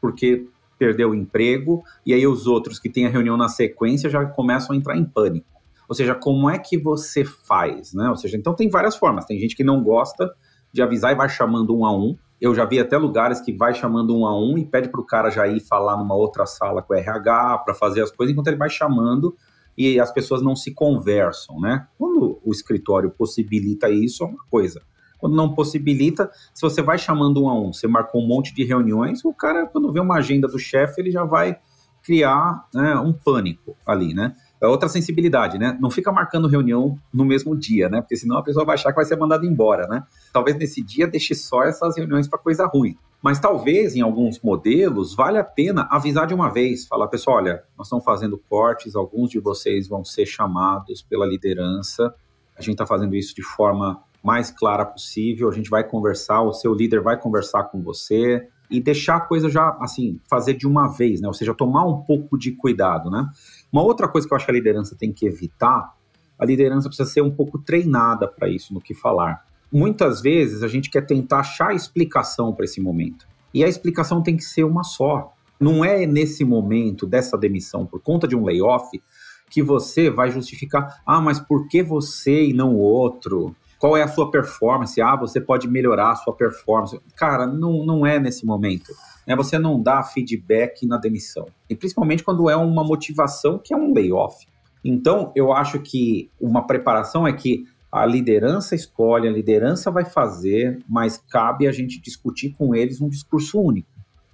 [0.00, 4.26] porque perdeu o emprego, e aí os outros que têm a reunião na sequência já
[4.26, 5.46] começam a entrar em pânico.
[5.92, 8.08] Ou seja, como é que você faz, né?
[8.08, 9.26] Ou seja, então tem várias formas.
[9.26, 10.32] Tem gente que não gosta
[10.72, 12.16] de avisar e vai chamando um a um.
[12.40, 15.04] Eu já vi até lugares que vai chamando um a um e pede para o
[15.04, 18.46] cara já ir falar numa outra sala com o RH para fazer as coisas, enquanto
[18.46, 19.36] ele vai chamando
[19.76, 21.86] e as pessoas não se conversam, né?
[21.98, 24.80] Quando o escritório possibilita isso, é uma coisa.
[25.18, 28.64] Quando não possibilita, se você vai chamando um a um, você marcou um monte de
[28.64, 31.58] reuniões, o cara, quando vê uma agenda do chefe, ele já vai
[32.02, 34.34] criar né, um pânico ali, né?
[34.62, 35.76] É outra sensibilidade, né?
[35.80, 38.00] Não fica marcando reunião no mesmo dia, né?
[38.00, 40.04] Porque senão a pessoa vai achar que vai ser mandada embora, né?
[40.32, 42.96] Talvez nesse dia deixe só essas reuniões para coisa ruim.
[43.20, 47.64] Mas talvez em alguns modelos vale a pena avisar de uma vez, falar, pessoal, olha,
[47.76, 52.14] nós estamos fazendo cortes, alguns de vocês vão ser chamados pela liderança.
[52.56, 55.48] A gente está fazendo isso de forma mais clara possível.
[55.48, 59.50] A gente vai conversar, o seu líder vai conversar com você e deixar a coisa
[59.50, 61.28] já assim, fazer de uma vez, né?
[61.28, 63.28] Ou seja, tomar um pouco de cuidado, né?
[63.72, 65.94] Uma outra coisa que eu acho que a liderança tem que evitar,
[66.38, 69.46] a liderança precisa ser um pouco treinada para isso, no que falar.
[69.72, 73.26] Muitas vezes a gente quer tentar achar explicação para esse momento.
[73.54, 75.32] E a explicação tem que ser uma só.
[75.58, 79.00] Não é nesse momento dessa demissão por conta de um layoff
[79.48, 83.54] que você vai justificar, ah, mas por que você e não o outro?
[83.82, 85.02] Qual é a sua performance?
[85.02, 87.00] Ah, você pode melhorar a sua performance.
[87.16, 88.92] Cara, não, não é nesse momento
[89.26, 91.46] né, você não dá feedback na demissão.
[91.68, 94.46] E principalmente quando é uma motivação que é um layoff.
[94.84, 100.82] Então, eu acho que uma preparação é que a liderança escolhe, a liderança vai fazer,
[100.88, 103.88] mas cabe a gente discutir com eles um discurso único.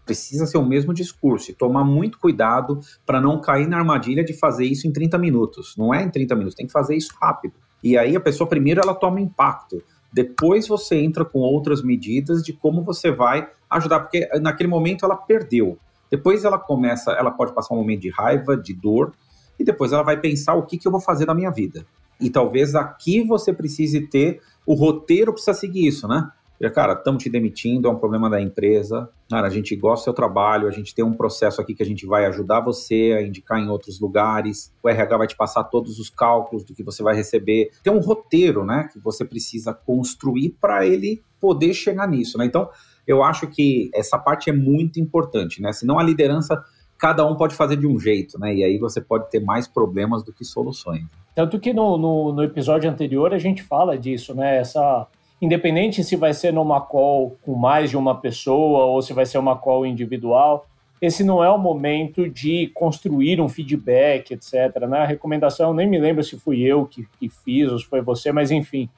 [0.06, 4.32] precisa ser o mesmo discurso e tomar muito cuidado para não cair na armadilha de
[4.32, 5.74] fazer isso em 30 minutos.
[5.76, 7.54] Não é em 30 minutos, tem que fazer isso rápido.
[7.82, 12.52] E aí a pessoa primeiro ela toma impacto, depois você entra com outras medidas de
[12.52, 15.78] como você vai ajudar, porque naquele momento ela perdeu.
[16.10, 19.12] Depois ela começa, ela pode passar um momento de raiva, de dor,
[19.58, 21.84] e depois ela vai pensar o que, que eu vou fazer da minha vida.
[22.20, 26.30] E talvez aqui você precise ter o roteiro precisa seguir isso, né?
[26.74, 29.08] Cara, estamos te demitindo, é um problema da empresa.
[29.30, 31.86] Cara, a gente gosta do seu trabalho, a gente tem um processo aqui que a
[31.86, 34.74] gente vai ajudar você a indicar em outros lugares.
[34.82, 37.70] O RH vai te passar todos os cálculos do que você vai receber.
[37.84, 42.44] Tem um roteiro, né, que você precisa construir para ele poder chegar nisso, né?
[42.44, 42.68] Então,
[43.06, 45.72] eu acho que essa parte é muito importante, né?
[45.72, 46.60] Senão a liderança
[46.98, 48.52] cada um pode fazer de um jeito, né?
[48.52, 51.04] E aí você pode ter mais problemas do que soluções.
[51.34, 54.58] Tanto que no, no, no episódio anterior a gente fala disso, né?
[54.58, 55.06] Essa
[55.40, 59.38] independente se vai ser numa call com mais de uma pessoa ou se vai ser
[59.38, 60.66] uma call individual,
[61.00, 64.80] esse não é o momento de construir um feedback, etc.
[64.88, 64.98] Né?
[64.98, 68.32] A recomendação, nem me lembro se fui eu que, que fiz ou se foi você,
[68.32, 68.88] mas enfim,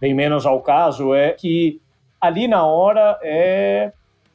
[0.00, 1.80] bem menos ao caso, é que
[2.20, 3.92] ali na hora é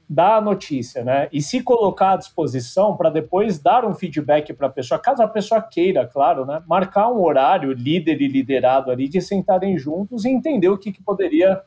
[0.10, 1.30] dar a notícia, né?
[1.32, 5.28] E se colocar à disposição para depois dar um feedback para a pessoa, caso a
[5.28, 6.64] pessoa queira, claro, né?
[6.68, 11.04] Marcar um horário, líder e liderado ali, de sentarem juntos e entender o que, que
[11.04, 11.62] poderia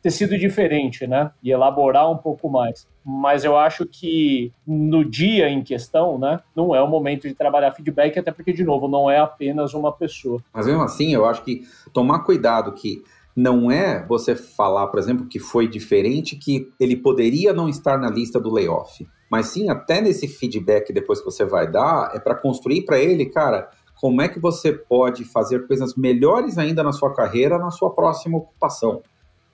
[0.00, 1.32] ter sido diferente, né?
[1.42, 2.86] E elaborar um pouco mais.
[3.04, 7.72] Mas eu acho que no dia em questão, né, não é o momento de trabalhar
[7.72, 10.40] feedback, até porque, de novo, não é apenas uma pessoa.
[10.52, 13.02] Mas mesmo assim, eu acho que tomar cuidado que
[13.36, 18.10] não é você falar, por exemplo, que foi diferente, que ele poderia não estar na
[18.10, 19.06] lista do layoff.
[19.30, 23.26] Mas sim, até nesse feedback depois que você vai dar, é para construir para ele,
[23.26, 27.90] cara, como é que você pode fazer coisas melhores ainda na sua carreira, na sua
[27.90, 29.02] próxima ocupação.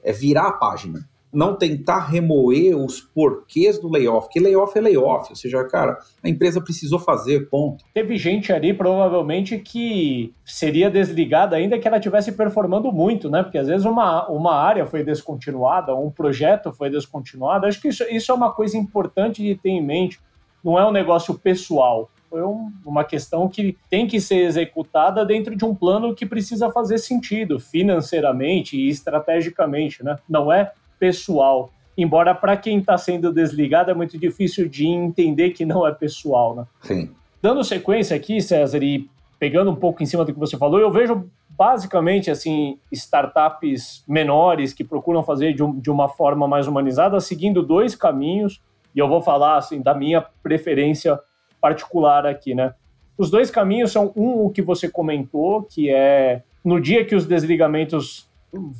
[0.03, 5.31] É virar a página não tentar remoer os porquês do layoff, que layoff é layoff,
[5.31, 7.85] ou seja, cara, a empresa precisou fazer, ponto.
[7.93, 13.43] Teve gente ali, provavelmente, que seria desligada ainda que ela estivesse performando muito, né?
[13.43, 17.67] Porque às vezes uma, uma área foi descontinuada, um projeto foi descontinuado.
[17.67, 20.19] Acho que isso, isso é uma coisa importante de ter em mente.
[20.65, 25.57] Não é um negócio pessoal, foi um, uma questão que tem que ser executada dentro
[25.57, 30.17] de um plano que precisa fazer sentido financeiramente e estrategicamente, né?
[30.29, 31.71] Não é pessoal.
[31.97, 36.55] Embora para quem está sendo desligado é muito difícil de entender que não é pessoal,
[36.55, 36.67] né?
[36.83, 37.11] Sim.
[37.41, 40.91] Dando sequência aqui, César, e pegando um pouco em cima do que você falou, eu
[40.91, 47.19] vejo basicamente assim startups menores que procuram fazer de, um, de uma forma mais humanizada,
[47.21, 48.61] seguindo dois caminhos,
[48.95, 51.19] e eu vou falar assim da minha preferência
[51.61, 52.75] particular aqui, né?
[53.17, 57.27] Os dois caminhos são um o que você comentou, que é no dia que os
[57.27, 58.26] desligamentos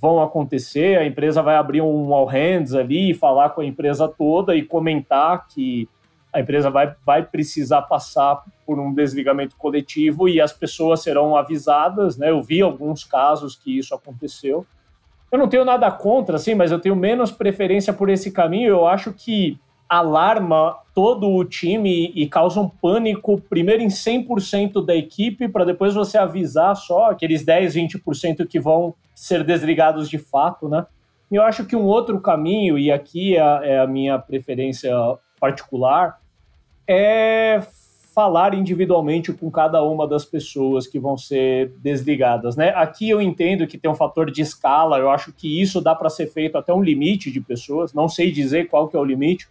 [0.01, 4.55] vão acontecer, a empresa vai abrir um all hands ali falar com a empresa toda
[4.55, 5.89] e comentar que
[6.33, 12.19] a empresa vai, vai precisar passar por um desligamento coletivo e as pessoas serão avisadas,
[12.19, 12.31] né?
[12.31, 14.67] Eu vi alguns casos que isso aconteceu.
[15.33, 18.69] Eu não tenho nada contra, assim, mas eu tenho menos preferência por esse caminho.
[18.69, 24.95] Eu acho que alarma todo o time e causa um pânico, primeiro em 100% da
[24.95, 30.69] equipe, para depois você avisar só aqueles 10, 20% que vão ser desligados de fato,
[30.69, 30.87] né?
[31.31, 34.93] Eu acho que um outro caminho, e aqui é, é a minha preferência
[35.41, 36.21] particular,
[36.87, 37.61] é
[38.15, 42.71] falar individualmente com cada uma das pessoas que vão ser desligadas, né?
[42.75, 46.09] Aqui eu entendo que tem um fator de escala, eu acho que isso dá para
[46.09, 49.47] ser feito até um limite de pessoas, não sei dizer qual que é o limite,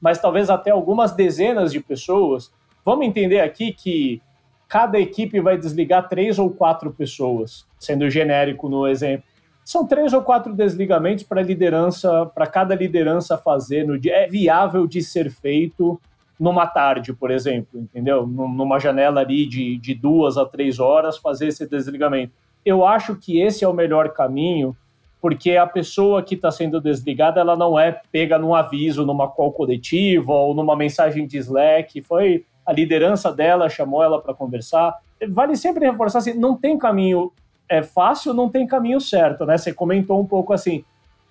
[0.00, 2.52] mas talvez até algumas dezenas de pessoas.
[2.84, 4.20] Vamos entender aqui que
[4.68, 9.24] cada equipe vai desligar três ou quatro pessoas, sendo genérico no exemplo.
[9.64, 14.14] São três ou quatro desligamentos para liderança, para cada liderança fazer no dia.
[14.14, 16.00] É viável de ser feito
[16.38, 18.26] numa tarde, por exemplo, entendeu?
[18.26, 22.32] Numa janela ali de, de duas a três horas, fazer esse desligamento.
[22.64, 24.76] Eu acho que esse é o melhor caminho
[25.20, 29.52] porque a pessoa que está sendo desligada ela não é pega num aviso, numa call
[29.52, 32.00] coletiva ou numa mensagem de Slack.
[32.02, 34.94] Foi a liderança dela chamou ela para conversar.
[35.28, 37.32] Vale sempre reforçar assim, não tem caminho
[37.68, 39.58] é fácil, não tem caminho certo, né?
[39.58, 40.84] Você comentou um pouco assim,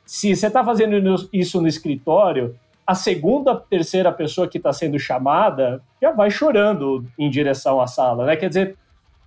[0.06, 2.56] se você está fazendo isso no escritório,
[2.86, 8.26] a segunda, terceira pessoa que está sendo chamada já vai chorando em direção à sala,
[8.26, 8.36] né?
[8.36, 8.78] Quer dizer,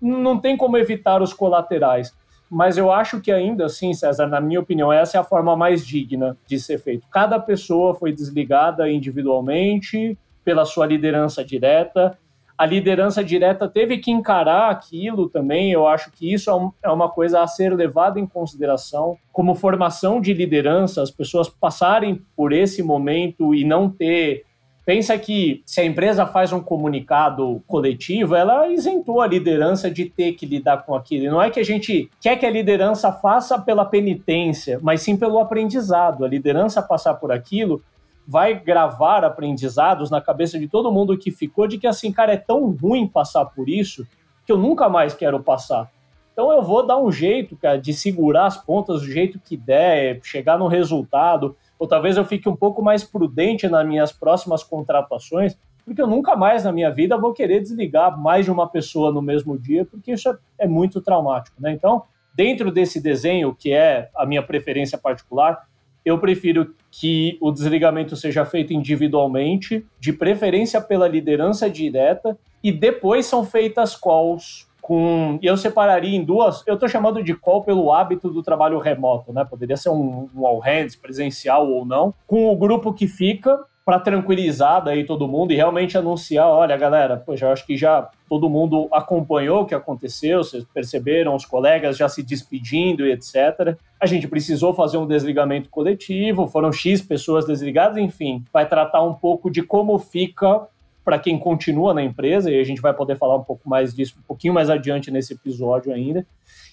[0.01, 2.14] não tem como evitar os colaterais
[2.51, 5.86] mas eu acho que ainda assim, César, na minha opinião, essa é a forma mais
[5.86, 7.07] digna de ser feito.
[7.11, 12.16] Cada pessoa foi desligada individualmente pela sua liderança direta.
[12.57, 15.70] A liderança direta teve que encarar aquilo também.
[15.70, 16.51] Eu acho que isso
[16.82, 19.16] é, é uma coisa a ser levada em consideração.
[19.30, 24.44] Como formação de liderança, as pessoas passarem por esse momento e não ter
[24.89, 30.32] Pensa que se a empresa faz um comunicado coletivo, ela isentou a liderança de ter
[30.32, 31.26] que lidar com aquilo.
[31.26, 35.14] E não é que a gente quer que a liderança faça pela penitência, mas sim
[35.14, 36.24] pelo aprendizado.
[36.24, 37.82] A liderança passar por aquilo
[38.26, 42.39] vai gravar aprendizados na cabeça de todo mundo que ficou de que assim, cara, é
[42.39, 44.07] tão ruim passar por isso
[44.47, 45.91] que eu nunca mais quero passar.
[46.32, 50.18] Então eu vou dar um jeito, cara, de segurar as pontas do jeito que der,
[50.22, 55.57] chegar no resultado, ou talvez eu fique um pouco mais prudente nas minhas próximas contratações,
[55.85, 59.22] porque eu nunca mais na minha vida vou querer desligar mais de uma pessoa no
[59.22, 61.72] mesmo dia, porque isso é muito traumático, né?
[61.72, 62.03] Então,
[62.35, 65.66] dentro desse desenho, que é a minha preferência particular,
[66.05, 73.26] eu prefiro que o desligamento seja feito individualmente, de preferência pela liderança direta, e depois
[73.26, 75.39] são feitas calls com.
[75.43, 76.66] E eu separaria em duas.
[76.66, 79.45] Eu estou chamando de call pelo hábito do trabalho remoto, né?
[79.45, 84.01] Poderia ser um, um all hands presencial ou não, com o grupo que fica para
[84.01, 88.49] tranquilizar daí todo mundo e realmente anunciar, olha, galera, poxa, eu acho que já todo
[88.49, 93.78] mundo acompanhou o que aconteceu, vocês perceberam os colegas já se despedindo e etc.
[93.99, 99.14] A gente precisou fazer um desligamento coletivo, foram X pessoas desligadas, enfim, vai tratar um
[99.14, 100.66] pouco de como fica
[101.05, 104.16] para quem continua na empresa, e a gente vai poder falar um pouco mais disso
[104.18, 106.26] um pouquinho mais adiante nesse episódio ainda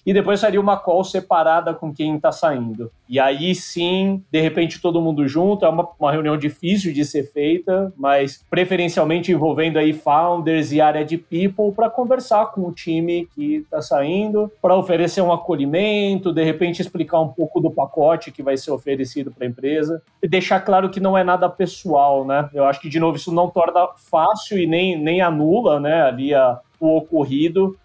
[0.06, 2.92] e depois seria uma call separada com quem está saindo.
[3.08, 7.24] E aí sim, de repente todo mundo junto, é uma, uma reunião difícil de ser
[7.24, 13.28] feita, mas preferencialmente envolvendo aí founders e área de people para conversar com o time
[13.34, 18.42] que está saindo, para oferecer um acolhimento, de repente explicar um pouco do pacote que
[18.42, 22.48] vai ser oferecido para a empresa e deixar claro que não é nada pessoal, né?
[22.54, 26.32] Eu acho que de novo isso não torna fácil e nem, nem anula, né, ali
[26.32, 27.76] a, o ocorrido,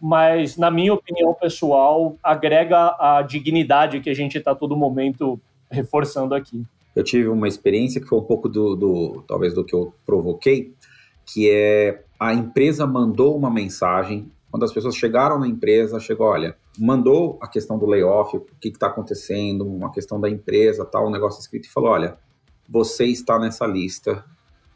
[0.00, 5.38] mas, na minha opinião pessoal, agrega a dignidade que a gente está todo momento
[5.70, 6.64] reforçando aqui.
[6.96, 10.74] Eu tive uma experiência que foi um pouco do, do, talvez do que eu provoquei,
[11.26, 16.56] que é a empresa mandou uma mensagem quando as pessoas chegaram na empresa, chegou, olha,
[16.76, 21.10] mandou a questão do layoff, o que está acontecendo, uma questão da empresa, tal, um
[21.10, 22.18] negócio escrito e falou, olha,
[22.68, 24.24] você está nessa lista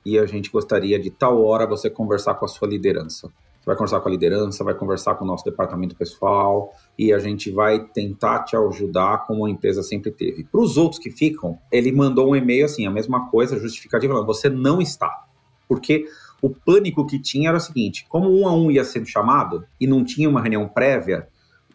[0.07, 3.33] e a gente gostaria de tal hora você conversar com a sua liderança
[3.65, 7.51] vai conversar com a liderança, vai conversar com o nosso departamento pessoal e a gente
[7.51, 10.45] vai tentar te ajudar como a empresa sempre teve.
[10.45, 14.27] Para os outros que ficam, ele mandou um e-mail assim, a mesma coisa, justificativa, falando,
[14.27, 15.25] você não está.
[15.69, 16.07] Porque
[16.43, 19.87] o pânico que tinha era o seguinte, como um a um ia sendo chamado e
[19.87, 21.27] não tinha uma reunião prévia,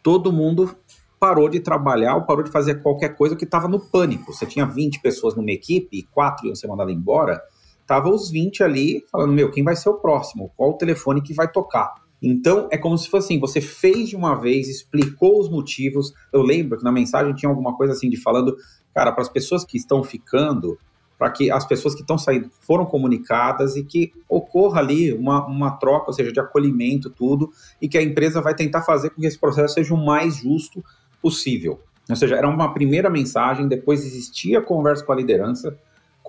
[0.04, 0.76] todo mundo
[1.20, 4.34] parou de trabalhar ou parou de fazer qualquer coisa que estava no pânico.
[4.34, 7.42] Você tinha 20 pessoas numa equipe e quatro iam ser mandadas embora,
[7.90, 10.52] tava os 20 ali falando, meu, quem vai ser o próximo?
[10.56, 11.96] Qual o telefone que vai tocar?
[12.22, 16.14] Então, é como se fosse assim, você fez de uma vez, explicou os motivos.
[16.32, 18.56] Eu lembro que na mensagem tinha alguma coisa assim de falando,
[18.94, 20.78] cara, para as pessoas que estão ficando,
[21.18, 25.72] para que as pessoas que estão saindo foram comunicadas e que ocorra ali uma, uma
[25.72, 27.50] troca, ou seja, de acolhimento, tudo,
[27.82, 30.86] e que a empresa vai tentar fazer com que esse processo seja o mais justo
[31.20, 31.80] possível.
[32.08, 35.76] Ou seja, era uma primeira mensagem, depois existia conversa com a liderança,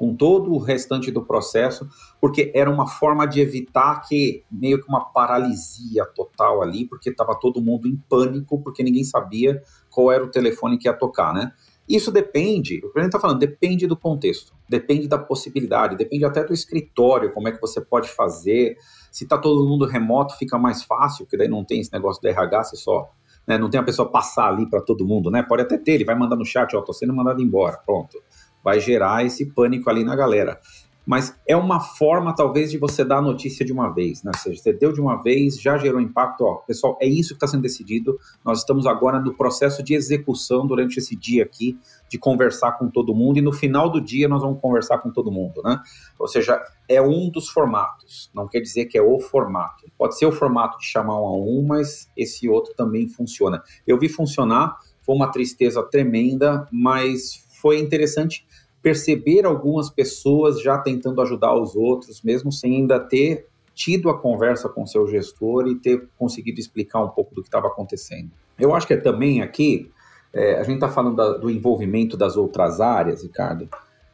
[0.01, 1.86] com todo o restante do processo,
[2.18, 7.38] porque era uma forma de evitar que meio que uma paralisia total ali, porque estava
[7.38, 11.53] todo mundo em pânico, porque ninguém sabia qual era o telefone que ia tocar, né?
[11.86, 16.55] Isso depende, o presidente está falando, depende do contexto, depende da possibilidade, depende até do
[16.55, 18.78] escritório, como é que você pode fazer.
[19.12, 22.28] Se está todo mundo remoto, fica mais fácil, porque daí não tem esse negócio do
[22.28, 23.11] RH, você só.
[23.46, 25.42] Né, não tem a pessoa passar ali para todo mundo, né?
[25.42, 28.16] Pode até ter, ele vai mandar no chat, ó, tô sendo mandado embora, pronto
[28.64, 30.61] vai gerar esse pânico ali na galera.
[31.06, 34.30] Mas é uma forma, talvez, de você dar a notícia de uma vez, né?
[34.32, 37.34] Ou seja, você deu de uma vez, já gerou impacto, ó, pessoal, é isso que
[37.34, 38.18] está sendo decidido.
[38.44, 41.76] Nós estamos agora no processo de execução durante esse dia aqui,
[42.08, 45.32] de conversar com todo mundo, e no final do dia nós vamos conversar com todo
[45.32, 45.80] mundo, né?
[46.18, 49.90] Ou seja, é um dos formatos, não quer dizer que é o formato.
[49.98, 53.62] Pode ser o formato de chamar um a um, mas esse outro também funciona.
[53.86, 58.46] Eu vi funcionar, foi uma tristeza tremenda, mas foi interessante
[58.82, 64.68] perceber algumas pessoas já tentando ajudar os outros, mesmo sem ainda ter tido a conversa
[64.68, 68.30] com seu gestor e ter conseguido explicar um pouco do que estava acontecendo.
[68.58, 69.90] Eu acho que é também aqui,
[70.32, 73.68] é, a gente está falando da, do envolvimento das outras áreas, Ricardo,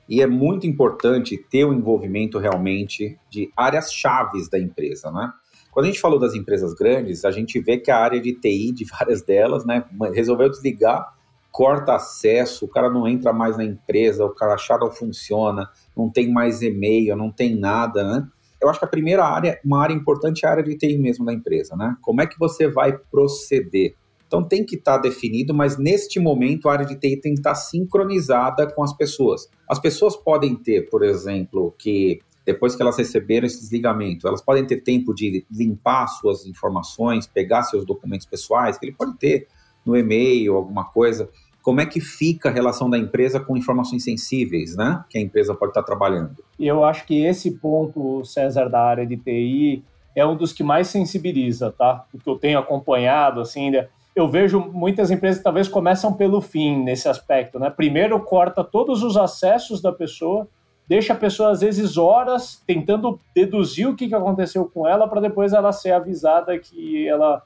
[0.09, 5.33] e é muito importante ter o envolvimento realmente de áreas chaves da empresa, né?
[5.73, 8.73] Quando a gente falou das empresas grandes, a gente vê que a área de TI
[8.73, 9.85] de várias delas, né,
[10.15, 11.16] resolveu desligar
[11.57, 16.31] corta acesso, o cara não entra mais na empresa, o crachá não funciona, não tem
[16.31, 18.29] mais e-mail, não tem nada, né?
[18.61, 21.25] Eu acho que a primeira área, uma área importante é a área de TI mesmo
[21.25, 21.97] da empresa, né?
[22.03, 23.95] Como é que você vai proceder?
[24.27, 27.41] Então tem que estar tá definido, mas neste momento a área de TI tem que
[27.41, 29.49] estar tá sincronizada com as pessoas.
[29.67, 34.67] As pessoas podem ter, por exemplo, que depois que elas receberam esse desligamento, elas podem
[34.67, 39.49] ter tempo de limpar suas informações, pegar seus documentos pessoais, que ele pode ter
[39.87, 41.31] no e-mail, alguma coisa.
[41.67, 45.05] Como é que fica a relação da empresa com informações sensíveis, né?
[45.11, 46.37] Que a empresa pode estar trabalhando.
[46.57, 49.83] E eu acho que esse ponto, César, da área de TI,
[50.15, 52.05] é um dos que mais sensibiliza, tá?
[52.15, 53.89] O que eu tenho acompanhado, assim, né?
[54.15, 57.69] eu vejo muitas empresas talvez começam pelo fim nesse aspecto, né?
[57.69, 60.47] Primeiro corta todos os acessos da pessoa,
[60.89, 65.53] deixa a pessoa às vezes horas tentando deduzir o que aconteceu com ela para depois
[65.53, 67.43] ela ser avisada que ela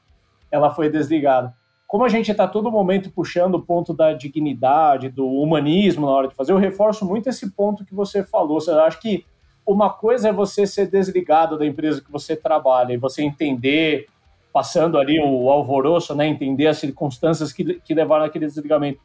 [0.51, 1.59] ela foi desligada.
[1.91, 6.27] Como a gente está todo momento puxando o ponto da dignidade, do humanismo na hora
[6.29, 8.59] de fazer, eu reforço muito esse ponto que você falou.
[8.65, 9.25] Eu acho que
[9.67, 14.07] uma coisa é você ser desligado da empresa que você trabalha e você entender
[14.53, 19.01] passando ali o alvoroço, né, entender as circunstâncias que, que levaram aquele desligamento.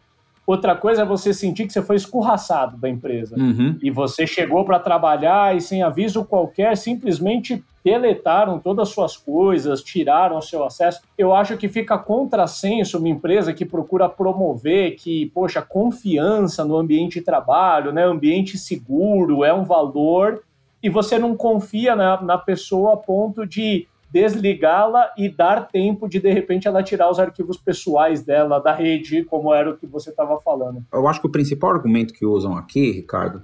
[0.46, 3.76] Outra coisa é você sentir que você foi escorraçado da empresa uhum.
[3.82, 9.82] e você chegou para trabalhar e sem aviso qualquer simplesmente deletaram todas as suas coisas,
[9.82, 11.02] tiraram o seu acesso.
[11.18, 17.18] Eu acho que fica contrassenso uma empresa que procura promover que, poxa, confiança no ambiente
[17.18, 20.42] de trabalho, né, ambiente seguro é um valor
[20.82, 26.18] e você não confia na, na pessoa a ponto de desligá-la e dar tempo de,
[26.18, 30.08] de repente, ela tirar os arquivos pessoais dela da rede, como era o que você
[30.08, 30.82] estava falando.
[30.90, 33.42] Eu acho que o principal argumento que usam aqui, Ricardo,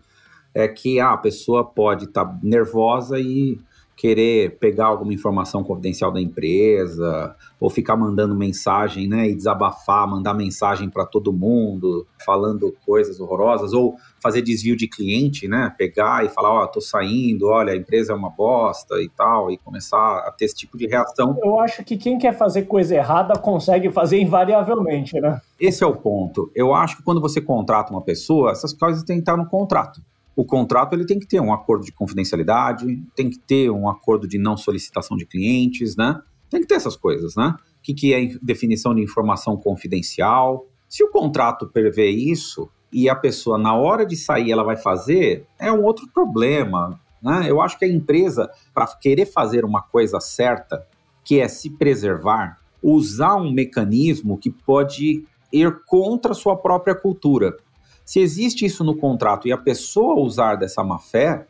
[0.54, 3.60] é que ah, a pessoa pode estar tá nervosa e
[3.96, 10.34] querer pegar alguma informação confidencial da empresa, ou ficar mandando mensagem, né, e desabafar, mandar
[10.34, 16.28] mensagem para todo mundo, falando coisas horrorosas, ou fazer desvio de cliente, né, pegar e
[16.28, 20.18] falar, ó, oh, tô saindo, olha, a empresa é uma bosta e tal, e começar
[20.26, 21.38] a ter esse tipo de reação.
[21.42, 25.40] Eu acho que quem quer fazer coisa errada consegue fazer invariavelmente, né?
[25.60, 26.50] Esse é o ponto.
[26.54, 30.00] Eu acho que quando você contrata uma pessoa, essas coisas têm que estar no contrato
[30.34, 34.26] o contrato ele tem que ter um acordo de confidencialidade, tem que ter um acordo
[34.26, 36.20] de não solicitação de clientes, né?
[36.48, 37.54] Tem que ter essas coisas, né?
[37.78, 40.66] O que, que é definição de informação confidencial?
[40.88, 45.46] Se o contrato prevê isso e a pessoa, na hora de sair, ela vai fazer,
[45.58, 47.00] é um outro problema.
[47.22, 47.46] Né?
[47.48, 50.86] Eu acho que a empresa, para querer fazer uma coisa certa,
[51.24, 57.56] que é se preservar, usar um mecanismo que pode ir contra a sua própria cultura.
[58.04, 61.46] Se existe isso no contrato e a pessoa usar dessa má fé,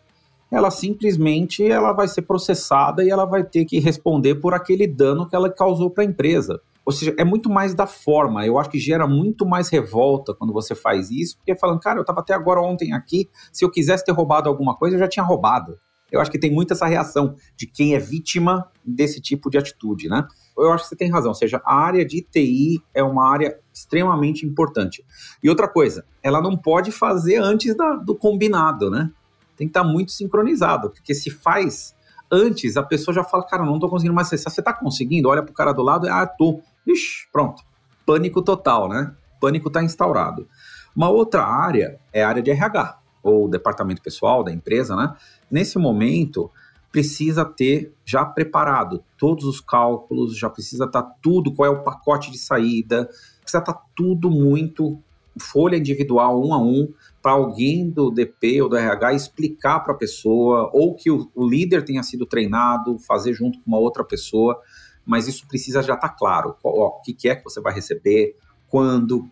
[0.51, 5.27] ela simplesmente ela vai ser processada e ela vai ter que responder por aquele dano
[5.27, 6.61] que ela causou para a empresa.
[6.85, 8.45] Ou seja, é muito mais da forma.
[8.45, 12.03] Eu acho que gera muito mais revolta quando você faz isso, porque falando, cara, eu
[12.03, 15.25] estava até agora ontem aqui, se eu quisesse ter roubado alguma coisa, eu já tinha
[15.25, 15.79] roubado.
[16.13, 20.09] Eu acho que tem muito essa reação de quem é vítima desse tipo de atitude,
[20.09, 20.27] né?
[20.57, 23.59] Eu acho que você tem razão, ou seja, a área de TI é uma área
[23.73, 25.03] extremamente importante.
[25.43, 29.11] E outra coisa, ela não pode fazer antes da, do combinado, né?
[29.57, 31.95] Tem que estar muito sincronizado, porque se faz
[32.31, 34.53] antes, a pessoa já fala, cara, não estou conseguindo mais acessar.
[34.53, 35.29] Você está conseguindo?
[35.29, 36.61] Olha para o cara do lado, ah, tô.
[36.87, 37.63] Ixi, pronto.
[38.07, 39.15] Pânico total, né?
[39.41, 40.49] Pânico está instaurado.
[40.97, 45.15] Uma outra área é a área de RH, ou departamento pessoal da empresa, né?
[45.53, 46.51] Nesse momento,
[46.91, 51.83] precisa ter já preparado todos os cálculos, já precisa estar tá tudo, qual é o
[51.85, 53.05] pacote de saída,
[53.41, 54.99] precisa estar tá tudo muito
[55.39, 56.93] folha individual, um a um,
[57.23, 61.49] para alguém do DP ou do RH explicar para a pessoa, ou que o, o,
[61.49, 64.61] líder tenha sido treinado, fazer junto com uma outra pessoa,
[65.05, 66.55] mas isso precisa já estar tá claro.
[66.63, 68.37] O que, que é que você vai receber,
[68.69, 69.27] quando,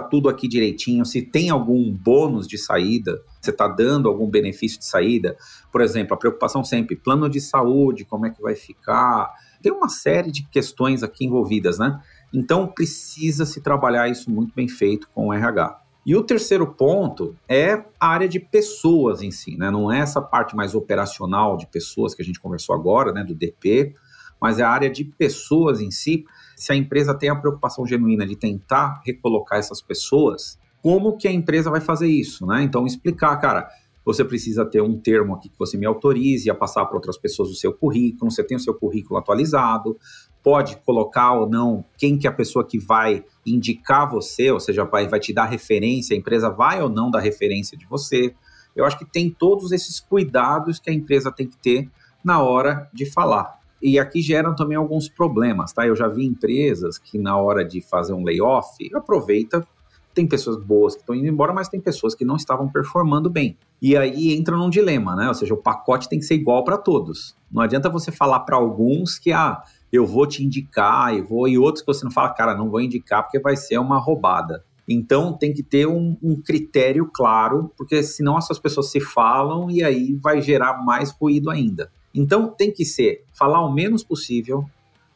[0.00, 4.84] tudo aqui direitinho, se tem algum bônus de saída, você está dando algum benefício de
[4.84, 5.36] saída.
[5.70, 9.32] Por exemplo, a preocupação sempre, plano de saúde, como é que vai ficar.
[9.62, 12.00] Tem uma série de questões aqui envolvidas, né?
[12.32, 15.80] Então precisa se trabalhar isso muito bem feito com o RH.
[16.04, 19.70] E o terceiro ponto é a área de pessoas em si, né?
[19.70, 23.34] Não é essa parte mais operacional de pessoas que a gente conversou agora, né, do
[23.34, 23.94] DP,
[24.42, 26.24] mas é a área de pessoas em si.
[26.56, 31.32] Se a empresa tem a preocupação genuína de tentar recolocar essas pessoas, como que a
[31.32, 32.60] empresa vai fazer isso, né?
[32.64, 33.68] Então explicar, cara,
[34.04, 37.50] você precisa ter um termo aqui que você me autorize a passar para outras pessoas
[37.50, 39.96] o seu currículo, você tem o seu currículo atualizado,
[40.42, 44.84] pode colocar ou não quem que é a pessoa que vai indicar você, ou seja,
[44.84, 48.34] vai, vai te dar referência, a empresa vai ou não dar referência de você.
[48.74, 51.88] Eu acho que tem todos esses cuidados que a empresa tem que ter
[52.24, 53.61] na hora de falar.
[53.82, 55.86] E aqui geram também alguns problemas, tá?
[55.86, 59.66] Eu já vi empresas que na hora de fazer um layoff, aproveita,
[60.14, 63.56] tem pessoas boas que estão indo embora, mas tem pessoas que não estavam performando bem.
[63.80, 65.28] E aí entra num dilema, né?
[65.28, 67.34] Ou seja, o pacote tem que ser igual para todos.
[67.50, 69.62] Não adianta você falar para alguns que ah,
[69.92, 72.80] eu vou te indicar e vou e outros que você não fala, cara, não vou
[72.80, 74.64] indicar porque vai ser uma roubada.
[74.88, 79.82] Então tem que ter um, um, critério claro, porque senão essas pessoas se falam e
[79.82, 81.90] aí vai gerar mais ruído ainda.
[82.14, 84.64] Então tem que ser falar o menos possível,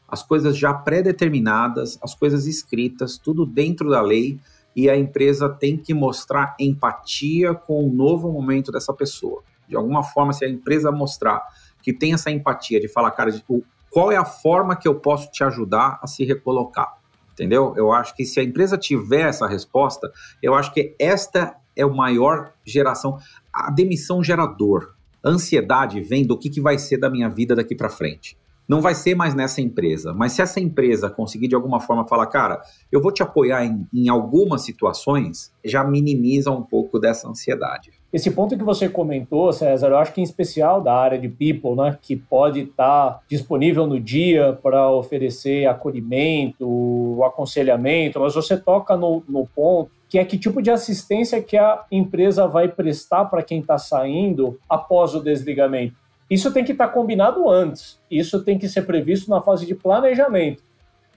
[0.07, 4.39] as coisas já pré-determinadas, as coisas escritas, tudo dentro da lei,
[4.75, 9.43] e a empresa tem que mostrar empatia com o novo momento dessa pessoa.
[9.67, 11.41] De alguma forma, se a empresa mostrar
[11.81, 15.31] que tem essa empatia de falar, cara, tipo, qual é a forma que eu posso
[15.31, 16.97] te ajudar a se recolocar?
[17.33, 17.73] Entendeu?
[17.75, 21.95] Eu acho que se a empresa tiver essa resposta, eu acho que esta é o
[21.95, 23.19] maior geração.
[23.53, 24.95] A demissão gerador.
[25.27, 28.37] Ansiedade vem do que, que vai ser da minha vida daqui para frente.
[28.67, 32.27] Não vai ser mais nessa empresa, mas se essa empresa conseguir de alguma forma falar,
[32.27, 32.61] cara,
[32.91, 37.91] eu vou te apoiar em, em algumas situações, já minimiza um pouco dessa ansiedade.
[38.11, 41.75] Esse ponto que você comentou, César, eu acho que em especial da área de people,
[41.75, 49.23] né, que pode estar disponível no dia para oferecer acolhimento, aconselhamento, mas você toca no,
[49.27, 53.59] no ponto que é que tipo de assistência que a empresa vai prestar para quem
[53.59, 55.95] está saindo após o desligamento.
[56.29, 59.75] Isso tem que estar tá combinado antes, isso tem que ser previsto na fase de
[59.75, 60.63] planejamento.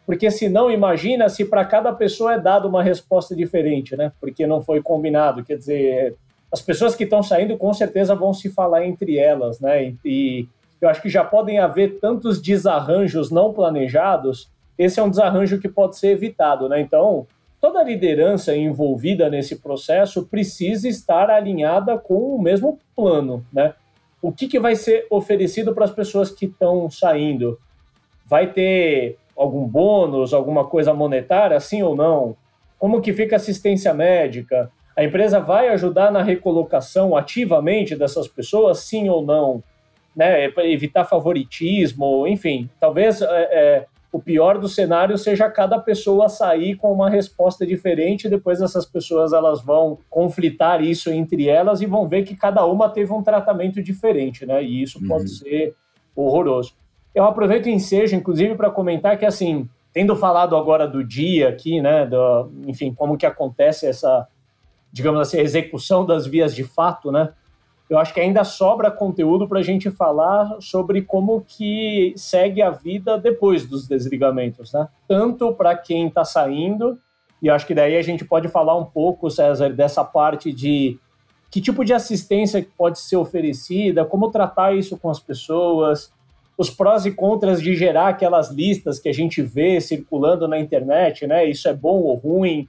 [0.07, 4.11] Porque senão, imagina se para cada pessoa é dada uma resposta diferente, né?
[4.21, 5.45] Porque não foi combinado.
[5.45, 6.17] Quer dizer,
[6.51, 9.95] as pessoas que estão saindo com certeza vão se falar entre elas, né?
[10.05, 10.49] E
[10.81, 14.51] eu acho que já podem haver tantos desarranjos não planejados.
[14.77, 16.81] Esse é um desarranjo que pode ser evitado, né?
[16.81, 17.27] Então,
[17.61, 23.75] toda liderança envolvida nesse processo precisa estar alinhada com o mesmo plano, né?
[24.23, 27.59] O que, que vai ser oferecido para as pessoas que estão saindo?
[28.27, 32.37] Vai ter algum bônus, alguma coisa monetária, sim ou não?
[32.79, 34.71] Como que fica a assistência médica?
[34.97, 39.63] A empresa vai ajudar na recolocação ativamente dessas pessoas, sim ou não?
[40.15, 46.77] Né, evitar favoritismo, enfim, talvez é, é, o pior do cenário seja cada pessoa sair
[46.77, 52.09] com uma resposta diferente, depois essas pessoas elas vão conflitar isso entre elas e vão
[52.09, 54.63] ver que cada uma teve um tratamento diferente, né?
[54.63, 55.09] E isso uhum.
[55.09, 55.75] pode ser
[56.15, 56.75] horroroso.
[57.15, 61.81] Eu aproveito o ensejo, inclusive, para comentar que, assim, tendo falado agora do dia aqui,
[61.81, 64.29] né, do, enfim, como que acontece essa
[64.93, 67.33] digamos assim, a execução das vias de fato, né?
[67.91, 72.71] Eu acho que ainda sobra conteúdo para a gente falar sobre como que segue a
[72.71, 74.89] vida depois dos desligamentos, né?
[75.09, 76.97] Tanto para quem está saindo,
[77.43, 80.99] e acho que daí a gente pode falar um pouco, César, dessa parte de
[81.51, 86.13] que tipo de assistência pode ser oferecida, como tratar isso com as pessoas,
[86.57, 91.27] os prós e contras de gerar aquelas listas que a gente vê circulando na internet,
[91.27, 91.45] né?
[91.45, 92.69] Isso é bom ou ruim?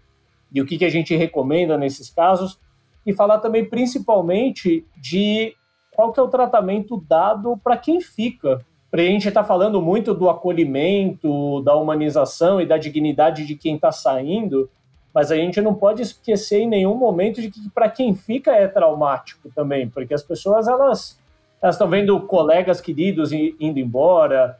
[0.52, 2.60] e o que, que a gente recomenda nesses casos,
[3.06, 5.54] e falar também principalmente de
[5.92, 8.64] qual que é o tratamento dado para quem fica.
[8.92, 13.92] A gente está falando muito do acolhimento, da humanização e da dignidade de quem está
[13.92, 14.70] saindo,
[15.14, 18.68] mas a gente não pode esquecer em nenhum momento de que para quem fica é
[18.68, 21.20] traumático também, porque as pessoas elas
[21.62, 24.58] elas estão vendo colegas queridos indo embora,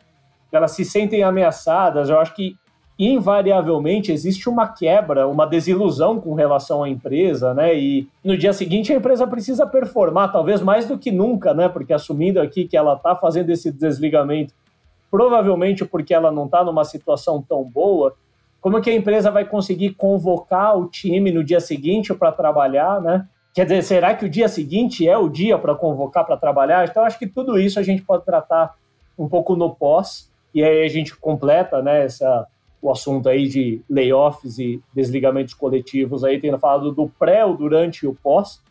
[0.52, 2.10] elas se sentem ameaçadas.
[2.10, 2.56] Eu acho que
[3.08, 7.76] invariavelmente existe uma quebra, uma desilusão com relação à empresa, né?
[7.76, 11.68] E no dia seguinte a empresa precisa performar, talvez mais do que nunca, né?
[11.68, 14.54] Porque assumindo aqui que ela está fazendo esse desligamento,
[15.10, 18.14] provavelmente porque ela não está numa situação tão boa,
[18.62, 23.28] como que a empresa vai conseguir convocar o time no dia seguinte para trabalhar, né?
[23.52, 26.88] Quer dizer, será que o dia seguinte é o dia para convocar para trabalhar?
[26.88, 28.76] Então, acho que tudo isso a gente pode tratar
[29.18, 32.48] um pouco no pós, e aí a gente completa né, essa,
[32.82, 38.04] o assunto aí de layoffs e desligamentos coletivos aí, tendo falado do pré, o durante
[38.04, 38.62] e o pós.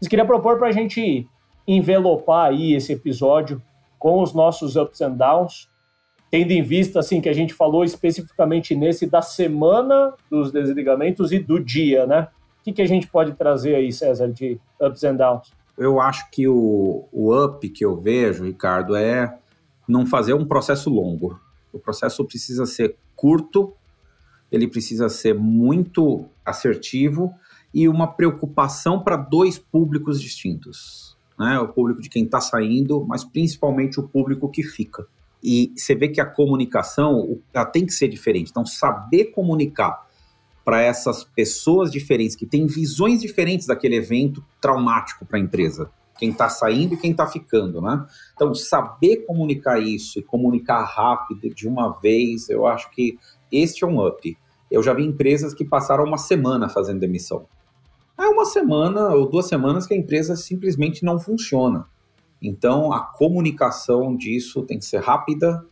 [0.00, 1.26] Mas queria propor para a gente
[1.66, 3.60] envelopar aí esse episódio
[3.98, 5.68] com os nossos ups and downs,
[6.30, 11.38] tendo em vista assim que a gente falou especificamente nesse da semana dos desligamentos e
[11.38, 12.28] do dia, né?
[12.60, 15.52] O que, que a gente pode trazer aí, César, de ups and downs?
[15.78, 19.38] Eu acho que o, o up que eu vejo, Ricardo, é
[19.88, 21.38] não fazer um processo longo.
[21.72, 23.72] O processo precisa ser curto,
[24.52, 27.34] ele precisa ser muito assertivo
[27.74, 31.16] e uma preocupação para dois públicos distintos.
[31.38, 31.58] Né?
[31.58, 35.06] O público de quem está saindo, mas principalmente o público que fica.
[35.42, 38.50] E você vê que a comunicação ela tem que ser diferente.
[38.50, 40.06] Então, saber comunicar
[40.64, 46.30] para essas pessoas diferentes, que têm visões diferentes daquele evento traumático para a empresa quem
[46.30, 48.06] está saindo e quem está ficando, né?
[48.34, 53.18] Então, saber comunicar isso e comunicar rápido de uma vez, eu acho que
[53.50, 54.36] este é um up.
[54.70, 57.46] Eu já vi empresas que passaram uma semana fazendo demissão.
[58.18, 61.86] É uma semana ou duas semanas que a empresa simplesmente não funciona.
[62.40, 65.64] Então, a comunicação disso tem que ser rápida,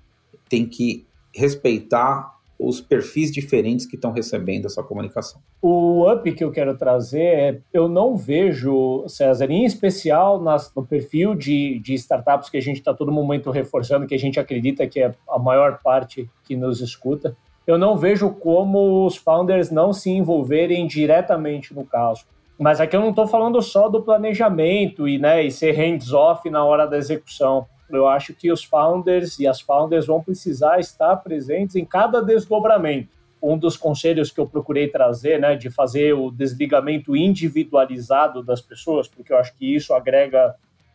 [0.48, 5.40] tem que respeitar os perfis diferentes que estão recebendo essa comunicação.
[5.60, 10.86] O up que eu quero trazer é, eu não vejo, César, em especial nas, no
[10.86, 14.86] perfil de, de startups que a gente está todo momento reforçando, que a gente acredita
[14.86, 17.36] que é a maior parte que nos escuta,
[17.66, 22.24] eu não vejo como os founders não se envolverem diretamente no caso.
[22.58, 26.64] Mas aqui eu não estou falando só do planejamento e, né, e ser hands-off na
[26.64, 27.66] hora da execução.
[27.90, 33.14] Eu acho que os founders e as founders vão precisar estar presentes em cada desdobramento
[33.44, 39.06] um dos conselhos que eu procurei trazer, né, de fazer o desligamento individualizado das pessoas,
[39.06, 40.54] porque eu acho que isso agrega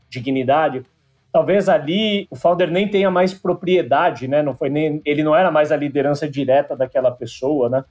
[0.09, 0.83] dignidade.
[1.31, 4.41] Talvez ali o founder nem tenha mais propriedade, né?
[4.41, 7.85] Não foi nem ele não era mais a liderança direta daquela pessoa, né?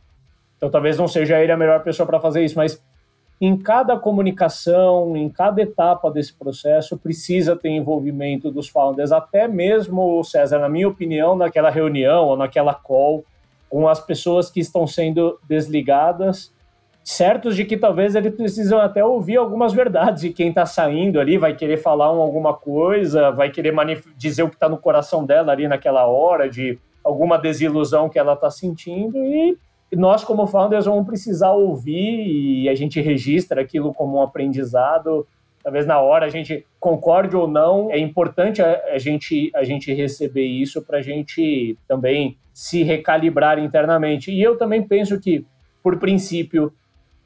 [0.57, 2.83] Então talvez não seja ele a melhor pessoa para fazer isso, mas
[3.41, 10.23] em cada comunicação, em cada etapa desse processo, precisa ter envolvimento dos founders, até mesmo,
[10.25, 13.25] César, na minha opinião, naquela reunião ou naquela call,
[13.71, 16.53] com as pessoas que estão sendo desligadas,
[17.05, 21.39] certos de que talvez eles precisam até ouvir algumas verdades e quem está saindo ali
[21.39, 23.73] vai querer falar um, alguma coisa, vai querer
[24.17, 28.35] dizer o que está no coração dela ali naquela hora, de alguma desilusão que ela
[28.35, 29.57] está sentindo e
[29.93, 35.27] nós como founders vamos precisar ouvir e a gente registra aquilo como um aprendizado
[35.69, 40.47] talvez na hora a gente concorde ou não, é importante a, gente, a gente receber
[40.47, 44.33] isso para a gente também se recalibrar internamente.
[44.33, 45.45] E eu também penso que,
[45.83, 46.73] por princípio,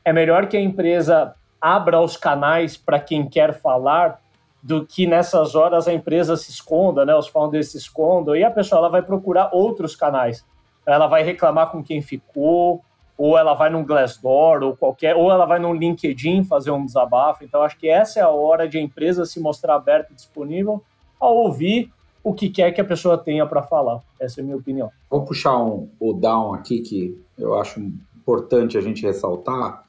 [0.05, 4.21] é melhor que a empresa abra os canais para quem quer falar
[4.61, 8.51] do que nessas horas a empresa se esconda, né, os founders se escondam, e a
[8.51, 10.45] pessoa ela vai procurar outros canais.
[10.87, 12.83] Ela vai reclamar com quem ficou,
[13.17, 17.45] ou ela vai num Glassdoor, ou qualquer, ou ela vai no LinkedIn fazer um desabafo.
[17.45, 20.83] Então, acho que essa é a hora de a empresa se mostrar aberta e disponível
[21.21, 21.93] a ouvir
[22.25, 24.01] o que quer que a pessoa tenha para falar.
[24.19, 24.91] Essa é a minha opinião.
[25.11, 27.81] Vou puxar um, o down aqui que eu acho
[28.17, 29.85] importante a gente ressaltar,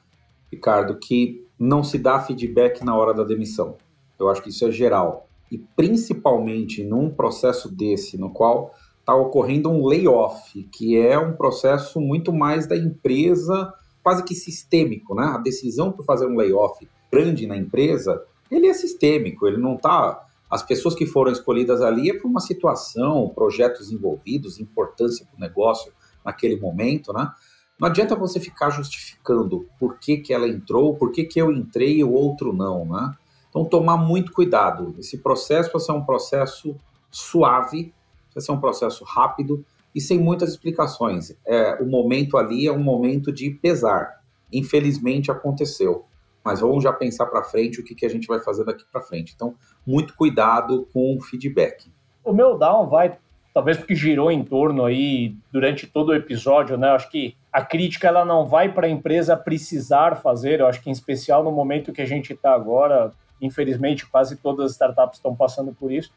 [0.50, 3.76] Ricardo, que não se dá feedback na hora da demissão.
[4.18, 5.28] Eu acho que isso é geral.
[5.50, 8.74] E principalmente num processo desse, no qual
[9.04, 13.70] está ocorrendo um layoff, que é um processo muito mais da empresa,
[14.02, 15.24] quase que sistêmico, né?
[15.24, 20.26] A decisão por fazer um layoff grande na empresa, ele é sistêmico, ele não está
[20.50, 25.40] as pessoas que foram escolhidas ali é por uma situação, projetos envolvidos, importância para o
[25.40, 25.92] negócio
[26.24, 27.30] naquele momento, né?
[27.78, 31.98] Não adianta você ficar justificando por que, que ela entrou, por que, que eu entrei
[31.98, 33.14] e o outro não, né?
[33.50, 34.94] Então, tomar muito cuidado.
[34.98, 36.76] Esse processo vai ser um processo
[37.10, 37.92] suave,
[38.34, 39.64] vai ser um processo rápido
[39.94, 41.36] e sem muitas explicações.
[41.46, 44.20] É, o momento ali é um momento de pesar.
[44.52, 46.04] Infelizmente aconteceu,
[46.44, 49.00] mas vamos já pensar para frente o que, que a gente vai fazer daqui para
[49.00, 49.32] frente.
[49.34, 49.54] Então,
[49.86, 51.90] muito cuidado com o feedback.
[52.24, 53.16] O meu down vai,
[53.52, 56.88] talvez porque girou em torno aí durante todo o episódio, né?
[56.88, 60.60] Acho que a crítica ela não vai para a empresa precisar fazer.
[60.60, 64.66] Eu acho que em especial no momento que a gente está agora, infelizmente quase todas
[64.66, 66.10] as startups estão passando por isso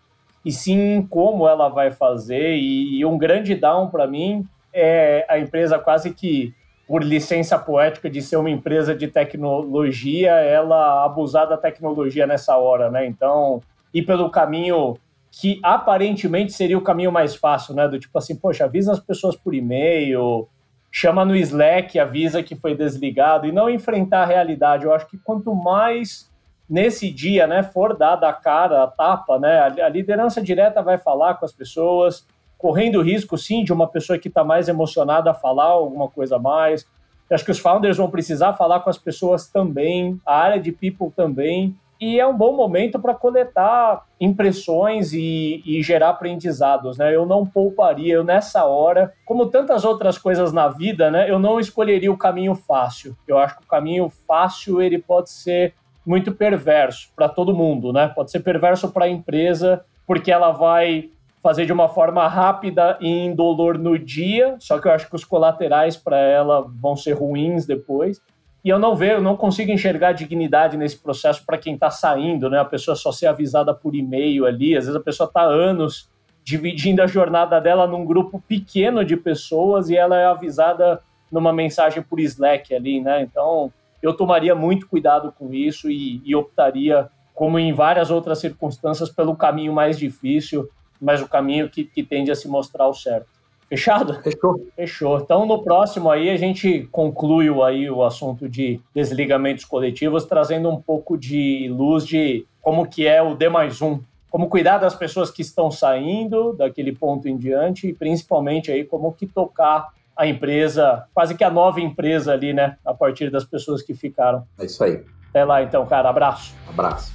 [0.44, 2.56] e sim como ela vai fazer.
[2.56, 6.54] E, e um grande down para mim é a empresa quase que
[6.88, 12.90] por licença poética de ser uma empresa de tecnologia, ela abusar da tecnologia nessa hora,
[12.90, 13.06] né?
[13.06, 13.62] Então,
[13.94, 14.98] ir pelo caminho
[15.30, 17.88] que aparentemente seria o caminho mais fácil, né?
[17.88, 20.48] Do tipo assim, poxa, avisa as pessoas por e-mail,
[20.90, 24.86] chama no Slack, avisa que foi desligado e não enfrentar a realidade.
[24.86, 26.32] Eu acho que quanto mais
[26.70, 31.36] nesse dia, né, for dada a cara, a tapa, né, a, liderança direta vai falar
[31.36, 32.26] com as pessoas,
[32.57, 36.39] correndo o risco, sim, de uma pessoa que está mais emocionada falar alguma coisa a
[36.39, 36.86] mais.
[37.30, 40.72] Eu acho que os founders vão precisar falar com as pessoas também, a área de
[40.72, 47.15] people também, e é um bom momento para coletar impressões e, e, gerar aprendizados, né?
[47.15, 51.30] Eu não pouparia, eu nessa hora, como tantas outras coisas na vida, né?
[51.30, 53.18] Eu não escolheria o caminho fácil.
[53.28, 55.74] Eu acho que o caminho fácil ele pode ser
[56.08, 58.08] muito perverso para todo mundo, né?
[58.08, 61.10] Pode ser perverso para a empresa, porque ela vai
[61.43, 65.26] fazer de uma forma rápida e indolor no dia, só que eu acho que os
[65.26, 68.22] colaterais para ela vão ser ruins depois.
[68.64, 72.49] E eu não vejo, eu não consigo enxergar dignidade nesse processo para quem está saindo,
[72.49, 72.60] né?
[72.60, 76.10] A pessoa só ser avisada por e-mail ali, às vezes a pessoa está anos
[76.41, 82.01] dividindo a jornada dela num grupo pequeno de pessoas e ela é avisada numa mensagem
[82.01, 83.22] por Slack ali, né?
[83.22, 83.72] Então,
[84.02, 89.36] eu tomaria muito cuidado com isso e, e optaria, como em várias outras circunstâncias, pelo
[89.36, 90.70] caminho mais difícil,
[91.00, 93.28] mas o caminho que, que tende a se mostrar o certo.
[93.70, 94.22] Fechado?
[94.22, 94.68] Fechou.
[94.76, 95.20] Fechou.
[95.20, 100.82] Então, no próximo aí, a gente conclui aí o assunto de desligamentos coletivos, trazendo um
[100.82, 104.00] pouco de luz de como que é o D mais um.
[104.30, 109.14] Como cuidar das pessoas que estão saindo daquele ponto em diante e, principalmente, aí como
[109.14, 112.78] que tocar a empresa, quase que a nova empresa ali, né?
[112.84, 114.45] A partir das pessoas que ficaram.
[114.59, 115.03] É isso aí.
[115.30, 116.09] Até lá então, cara.
[116.09, 116.55] Abraço.
[116.68, 117.13] Abraço.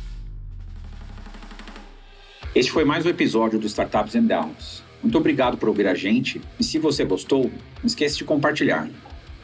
[2.54, 4.84] Este foi mais um episódio do Startups and Downs.
[5.02, 8.88] Muito obrigado por ouvir a gente e se você gostou, não esqueça de compartilhar.